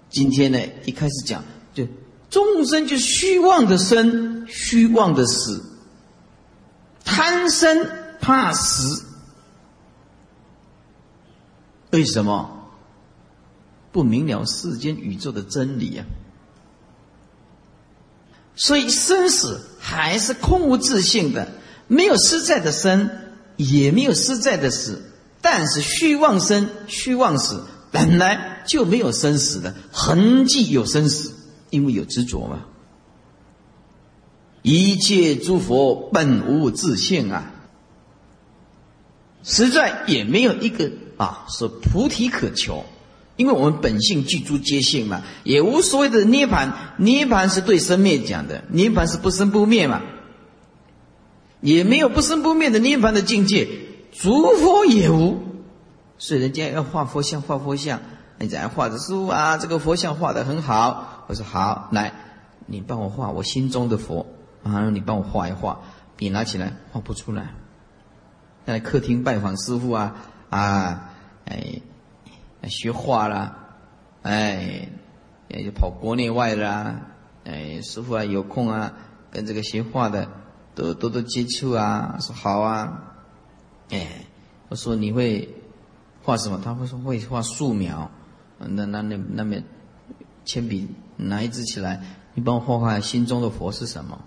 [0.09, 1.85] 今天呢，一开始讲，就
[2.29, 5.63] 众生就虚妄的生，虚妄的死，
[7.03, 7.89] 贪生
[8.21, 9.05] 怕死。
[11.91, 12.71] 为什么
[13.91, 16.05] 不明了世间宇宙的真理呀？
[18.55, 21.47] 所以生死还是空无自性的。
[21.87, 23.09] 没有实在的生，
[23.55, 25.01] 也没有实在的死，
[25.41, 31.33] 但是虚妄生、虚妄死，本来就没有生死的痕迹，有生死，
[31.71, 32.65] 因为有执着嘛。
[34.61, 37.53] 一切诸佛本无自性啊，
[39.41, 42.85] 实在也没有一个啊是菩提可求，
[43.35, 50.01] 因为我们本性具诸皆性嘛，也无所谓的涅盘，涅盘是对生灭讲的，涅盘是不生不灭嘛。
[51.61, 53.67] 也没有不生不灭的涅槃的境界，
[54.13, 55.43] 诸佛也无，
[56.17, 57.99] 所以人家要画佛像，画佛像，
[58.37, 59.57] 你怎样画的师傅啊？
[59.57, 62.13] 这个佛像画的很好，我说好，来，
[62.65, 64.25] 你帮我画我心中的佛
[64.63, 65.81] 啊，你帮我画一画，
[66.15, 67.53] 笔拿起来画不出来。
[68.65, 70.15] 在客厅拜访师傅啊
[70.49, 71.08] 啊，
[71.49, 71.81] 哎，
[72.69, 73.75] 学画啦，
[74.21, 74.87] 哎，
[75.49, 77.01] 也就跑国内外啦，
[77.43, 78.93] 哎，师傅啊有空啊，
[79.29, 80.29] 跟这个学画的。
[80.75, 83.15] 多多多接触啊，说好啊，
[83.89, 84.25] 哎，
[84.69, 85.49] 我说你会
[86.23, 86.61] 画什么？
[86.63, 88.09] 他会说会画素描，
[88.59, 89.61] 那那那那边
[90.45, 90.87] 铅笔
[91.17, 92.01] 拿一支起来，
[92.33, 94.21] 你帮我画画心中的佛是什么？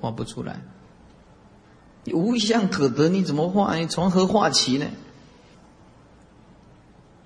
[0.00, 0.62] 画不出来，
[2.06, 3.76] 无相可得，你怎么画？
[3.76, 4.86] 你从何画起呢？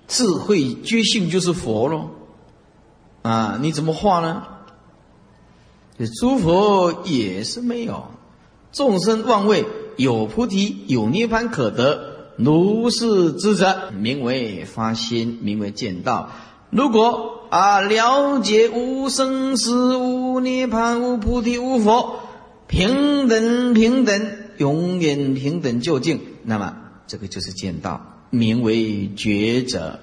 [0.07, 2.09] 智慧觉性就是佛喽，
[3.21, 4.43] 啊，你怎么画呢？
[5.97, 8.05] 这诸佛也是没有。
[8.71, 16.31] 众生万位有菩提有涅槃可得，如是之者，名为发心，名为见道。
[16.69, 22.19] 如果啊了解无生死、无涅槃、无菩提、无佛，
[22.67, 26.75] 平等平等，永远平等究竟，那么
[27.07, 29.99] 这个就是见道，名为觉者。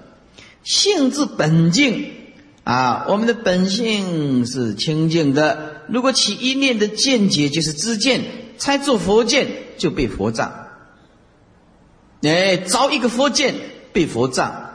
[0.63, 2.11] 性质本净
[2.63, 5.81] 啊，我们的本性是清净的。
[5.89, 8.21] 如果起一念的见解，就是知见。
[8.55, 9.47] 猜做佛见
[9.77, 10.53] 就被佛障，
[12.21, 13.55] 哎，着一个佛剑
[13.91, 14.69] 被佛杖，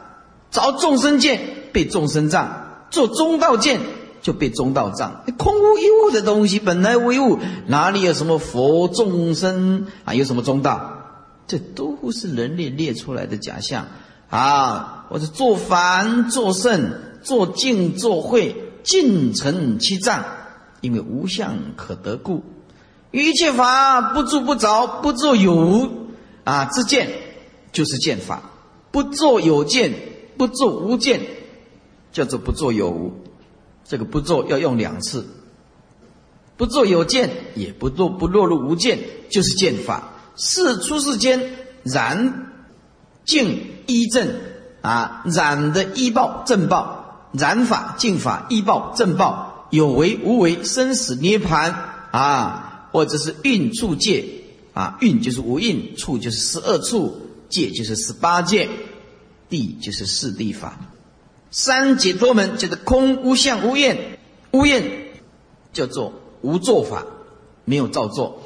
[0.50, 1.40] 着众生剑
[1.72, 3.80] 被众生杖，做中道剑
[4.20, 5.24] 就被中道杖。
[5.38, 7.38] 空无一物的东西本来无物，
[7.68, 10.12] 哪里有什么佛众生啊？
[10.12, 10.97] 有什么中道？
[11.48, 13.86] 这都是人类列出来的假象
[14.30, 15.06] 啊！
[15.08, 16.92] 或者做凡做圣
[17.22, 20.22] 做净做慧尽成其障，
[20.82, 22.44] 因为无相可得故。
[23.10, 25.88] 一切法不住不着，不作有无
[26.44, 27.08] 啊之见，
[27.72, 28.42] 就是见法；
[28.90, 29.94] 不作有见，
[30.36, 31.22] 不作无见，
[32.12, 33.24] 叫做不作有无。
[33.86, 35.26] 这个不作要用两次，
[36.58, 38.98] 不作有见，也不落不落入无见，
[39.30, 40.12] 就是见法。
[40.38, 42.54] 是出世间染
[43.26, 44.26] 净依正
[44.80, 51.74] 啊，染的依报正报，染法净法依报正报，有为无为，生死涅盘
[52.12, 52.64] 啊。
[52.90, 54.24] 或者是运处界
[54.72, 57.20] 啊，运就是无运，处就是十二处，
[57.50, 58.66] 界就是十八界。
[59.50, 60.78] 地就是四地法。
[61.50, 64.18] 三解脱门就是空无相无厌，
[64.52, 65.10] 无厌
[65.74, 67.04] 叫做无作法，
[67.66, 68.42] 没有造作。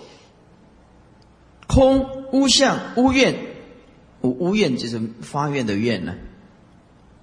[1.73, 3.35] 空无相无愿，
[4.21, 6.15] 无无愿就是发愿的愿呢。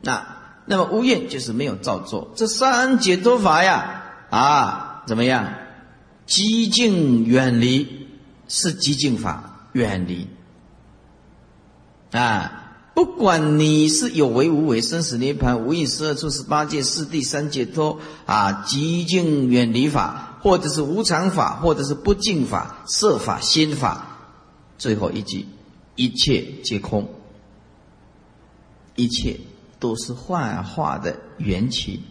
[0.01, 2.31] 那那么无愿就是没有造作。
[2.35, 5.53] 这三解脱法呀，啊，怎么样？
[6.25, 8.07] 极静远离
[8.47, 10.27] 是极静法，远离
[12.11, 12.65] 啊。
[12.95, 24.08] 不管你是有为无为、生死涅盘、无印十二处、十八界、四谛、三解脱啊，极静远离法，或者是无常法，或者是不净法、色法、心法，
[24.79, 25.45] 最后一句，
[25.95, 27.07] 一切皆空，
[28.95, 29.39] 一切
[29.79, 32.01] 都是幻化的缘起，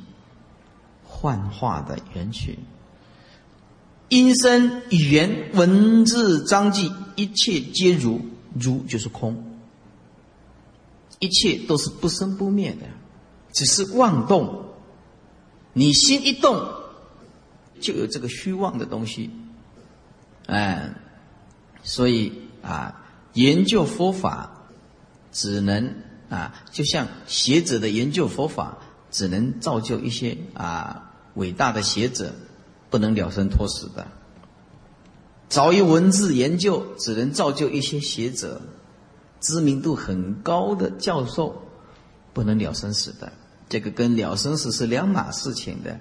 [1.02, 2.58] 幻化的缘起，
[4.10, 8.20] 音声、语言、文字、章句，一切皆如，
[8.54, 9.44] 如就是空。
[11.18, 12.86] 一切都是不生不灭的，
[13.52, 14.66] 只是妄动。
[15.72, 16.68] 你心一动，
[17.80, 19.30] 就有这个虚妄的东西。
[20.46, 20.94] 哎，
[21.82, 22.32] 所以
[22.68, 23.00] 啊，
[23.32, 24.66] 研究佛法
[25.32, 25.94] 只能
[26.28, 28.78] 啊，就像学者的研究佛法，
[29.10, 32.34] 只能造就一些啊伟大的学者，
[32.90, 34.06] 不能了生脱死的。
[35.48, 38.60] 早于文字研究，只能造就一些学者。
[39.40, 41.62] 知名度很高的教授
[42.32, 43.32] 不能了生死的，
[43.68, 46.00] 这个跟了生死是两码事情的。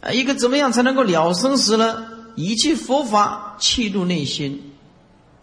[0.00, 2.08] 啊，一个怎么样才能够了生死呢？
[2.34, 4.71] 一切佛法契入内心，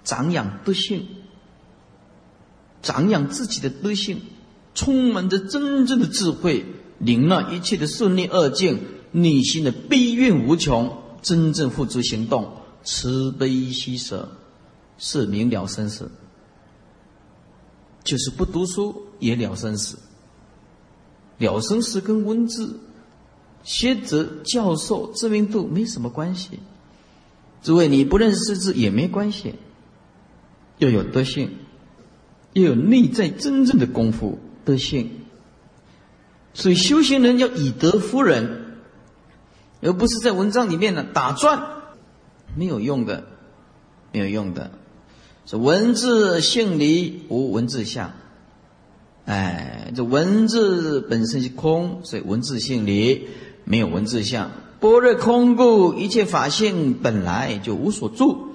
[0.09, 1.05] 长养德性，
[2.81, 4.21] 长养自己的德性，
[4.73, 6.65] 充满着真正的智慧，
[6.97, 8.79] 领了一切的顺利恶境，
[9.11, 12.51] 内心的悲怨无穷，真正付诸行动，
[12.83, 14.31] 慈悲喜舍，
[14.97, 16.09] 是明了生死。
[18.03, 19.99] 就是不读书也了生死，
[21.37, 22.79] 了生死跟文字、
[23.63, 26.57] 学者、教授知名度没什么关系。
[27.61, 29.53] 诸位，你不认识字也没关系，
[30.79, 31.51] 要有德性，
[32.53, 35.11] 要有内在真正的功夫德性。
[36.53, 38.77] 所以修行人要以德服人，
[39.81, 41.61] 而不是在文章里面呢打转，
[42.55, 43.25] 没有用的，
[44.11, 44.71] 没有用的。
[45.45, 48.13] 这文字性离无文字相，
[49.25, 53.27] 哎，这文字本身是空，所以文字性离
[53.63, 54.51] 没有文字相。
[54.79, 58.48] 般若空故，一切法性本来就无所住，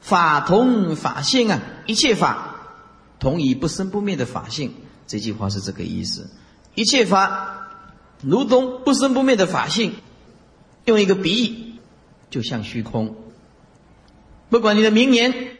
[0.00, 2.56] 法同法性啊，一切法
[3.18, 4.74] 同以不生不灭的法性。
[5.06, 6.30] 这句话是这个意思，
[6.74, 7.68] 一切法
[8.22, 9.94] 如同不生不灭的法性。
[10.86, 11.74] 用一个比喻，
[12.30, 13.14] 就像虚空，
[14.48, 15.58] 不管你的名言。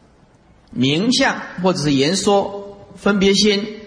[0.73, 3.81] 名相或者是言说分别心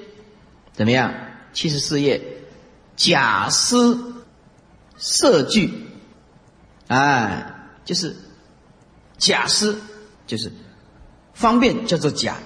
[0.75, 1.15] 怎么样？
[1.55, 2.21] 七十四页，
[2.95, 4.17] 假思
[4.99, 5.73] 色句，
[6.89, 7.55] 哎，
[7.87, 8.15] 就是
[9.17, 9.81] 假思，
[10.27, 10.53] 就是
[11.33, 12.37] 方便叫做假，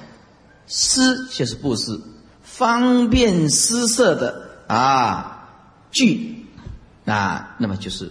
[0.67, 2.03] 思就是不思，
[2.43, 5.49] 方便施设的啊
[5.91, 6.47] 句
[7.05, 8.11] 啊，那么就是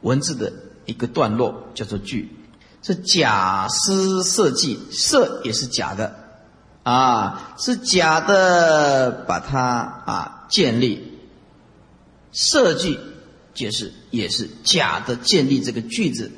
[0.00, 0.52] 文字的
[0.86, 2.36] 一个段落叫做句。
[2.84, 6.16] 是假施设计，设也是假的，
[6.82, 9.60] 啊，是假的，把它
[10.04, 11.20] 啊建立，
[12.32, 12.98] 设计
[13.54, 16.32] 解释也是假的建立这个句子，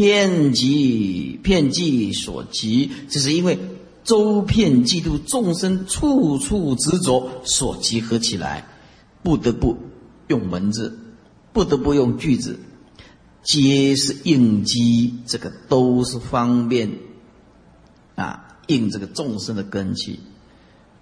[0.00, 3.58] 片集骗计所集，这是因为
[4.02, 8.66] 周遍嫉妒众生处处执着所集合起来，
[9.22, 9.76] 不得不
[10.28, 10.98] 用文字，
[11.52, 12.58] 不得不用句子。
[13.42, 16.92] 皆是应机，这个都是方便
[18.14, 20.18] 啊，应这个众生的根基。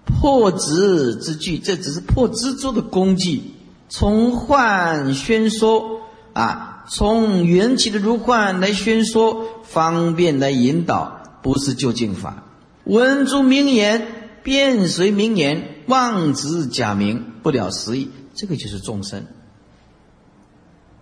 [0.07, 3.43] 破执之具，这只是破执着的工具。
[3.89, 6.01] 从幻宣说
[6.33, 12.45] 啊，从缘起的如幻来宣说，方便来引导，不是究竟法。
[12.85, 14.07] 闻诸名言，
[14.43, 18.11] 便随名言，妄执假名，不了实意。
[18.35, 19.27] 这个就是众生。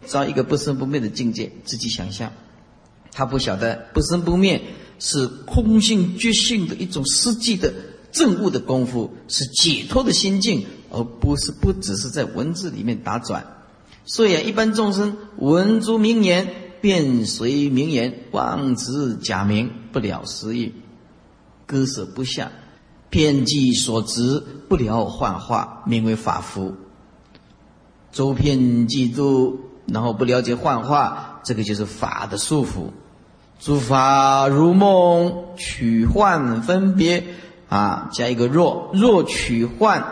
[0.04, 2.32] 造一个不生不灭的境界，自己想象。
[3.12, 4.60] 他不晓得不生不灭
[4.98, 7.72] 是空性觉性的一种实际的
[8.10, 13.46] 证悟的功夫，是解脱的心境，而不是不只是在文字里面打转。
[14.06, 16.48] 所以啊，一般众生闻诸名言，
[16.80, 20.72] 便随名言，妄执假名，不了实意，
[21.66, 22.50] 割舍不下，
[23.10, 26.74] 偏计所执，不了幻化，名为法夫。
[28.10, 28.58] 周遍
[28.88, 29.56] 嫉妒。
[29.88, 32.90] 然后不了解幻化，这个就是法的束缚。
[33.60, 37.22] 诸法如梦，取幻分别，
[37.68, 40.04] 啊，加一个若，若取幻，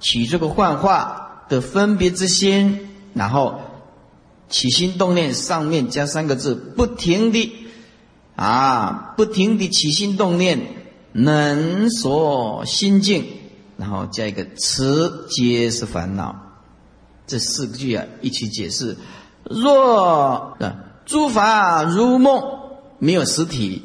[0.00, 3.60] 起这个幻化的分别之心，然后
[4.48, 7.52] 起心动念，上面加三个字，不停的
[8.36, 10.60] 啊，不停的起心动念，
[11.12, 13.24] 能所心境，
[13.76, 16.36] 然后加一个词皆是烦恼。
[17.26, 18.96] 这四句啊，一起解释。
[19.44, 20.56] 若
[21.04, 22.42] 诸法如梦，
[22.98, 23.82] 没有实体。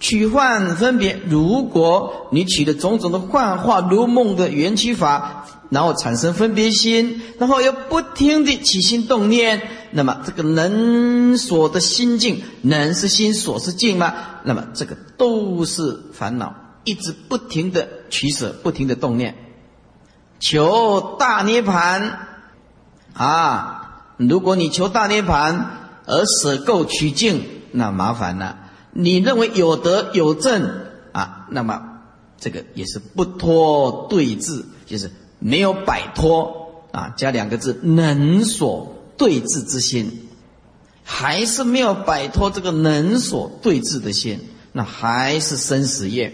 [0.00, 9.60] 取幻分别，如果你取的种种的幻化如梦的缘起法，然后产生分别心，然后又不停的起心动念，
[9.90, 14.14] 那么这个能所的心境，能是心所是境吗？
[14.44, 19.34] 那么这个都是烦恼，一直不停的取舍，不停的动念，
[20.38, 22.28] 求大涅盘
[23.14, 23.80] 啊！
[24.16, 27.42] 如果你求大涅盘而舍垢取净，
[27.72, 28.58] 那麻烦了。
[28.92, 30.70] 你认为有德有正
[31.10, 31.48] 啊？
[31.50, 31.82] 那么
[32.38, 35.10] 这个也是不脱对治，就是
[35.46, 40.26] 没有摆脱啊，加两个字能所对治之心，
[41.02, 44.40] 还是没有摆脱这个能所对治的心，
[44.72, 46.32] 那还是生死业，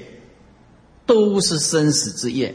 [1.07, 2.55] 都是生死之业。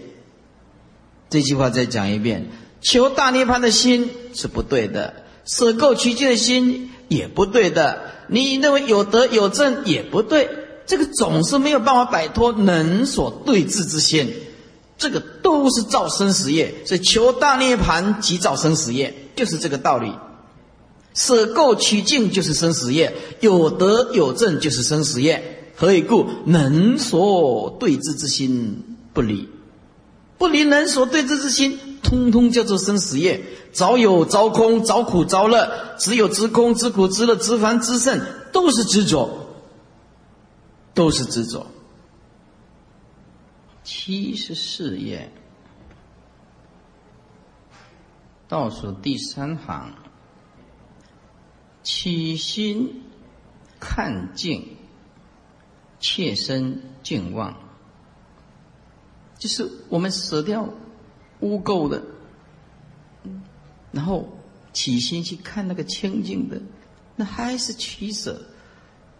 [1.30, 2.48] 这句话再讲一遍：
[2.80, 8.11] 求大涅槃的心是不对的，舍垢取净的心也不对的。
[8.30, 10.49] 你认为有德有正也不对，
[10.86, 14.34] 这个总是没有办法摆脱能所对治之心，
[14.97, 20.11] 这个都是造生死业，所以求大涅盘即造生死业，就是这个道理。
[21.13, 25.72] 舍垢取净就是生死业，有德有正就是生死业。
[25.77, 26.26] 何以故？
[26.45, 29.49] 能所对治之心不离，
[30.38, 33.43] 不离能所对治之心，通通叫做生死业。
[33.73, 38.22] 早有早空，早苦早乐，只有知空、知苦、知乐、知凡、知圣，
[38.53, 39.30] 都是执着，
[40.93, 41.67] 都是执着。
[43.86, 45.32] 七十四页，
[48.48, 49.94] 倒数第三行，
[51.84, 53.03] 起心
[53.80, 54.76] 看境，
[55.99, 57.56] 切身静望，
[59.38, 60.68] 就是我们舍掉
[61.41, 62.03] 污垢的。
[63.91, 64.28] 然后
[64.74, 66.60] 起心去看那个清净的，
[67.16, 68.41] 那还是取舍，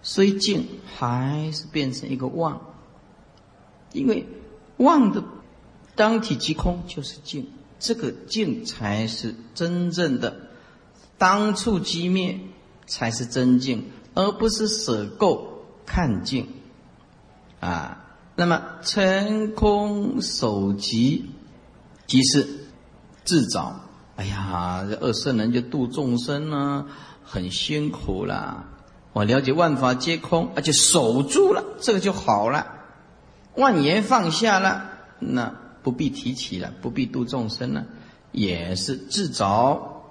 [0.02, 2.60] 虽静还是变成一个妄。
[3.94, 4.26] 因为
[4.78, 5.24] 妄的
[5.96, 7.48] 当体即空就是静，
[7.80, 10.36] 这个静才是真正的
[11.18, 12.40] 当处即灭，
[12.86, 15.42] 才是真静，而不是舍垢
[15.86, 16.48] 看静。
[17.62, 21.30] 啊，那么成空守即
[22.06, 22.48] 即是
[23.24, 23.80] 自找。
[24.18, 26.86] 哎呀，这二圣人就度众生呢，
[27.24, 28.66] 很辛苦啦。
[29.14, 32.75] 我了解万法皆空，而且守住了，这个就好了。
[33.56, 37.86] 万言放下了，那不必提起了，不必度众生了，
[38.32, 40.04] 也是自找。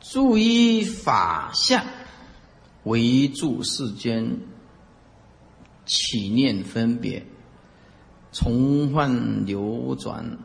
[0.00, 1.84] 注意法相，
[2.84, 4.38] 唯住世间，
[5.86, 7.26] 起念分别，
[8.32, 10.38] 重换流转。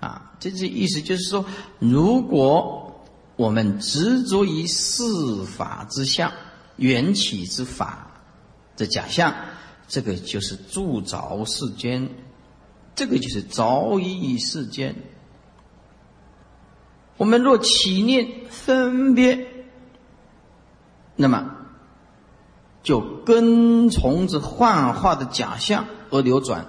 [0.00, 1.46] 啊，这这意思就是说，
[1.78, 3.02] 如果
[3.36, 5.02] 我们执着于事
[5.46, 6.30] 法之相、
[6.76, 8.20] 缘起之法
[8.76, 9.34] 的假象，
[9.88, 12.08] 这个就是铸造世间，
[12.94, 14.94] 这个就是着于世间。
[17.16, 19.46] 我们若起念分别，
[21.16, 21.54] 那么
[22.82, 26.66] 就跟从着幻化的假象而流转，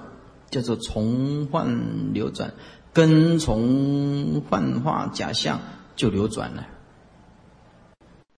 [0.49, 2.53] 叫做从幻流转。
[2.93, 5.59] 跟从幻化假象
[5.97, 6.65] 就流转了。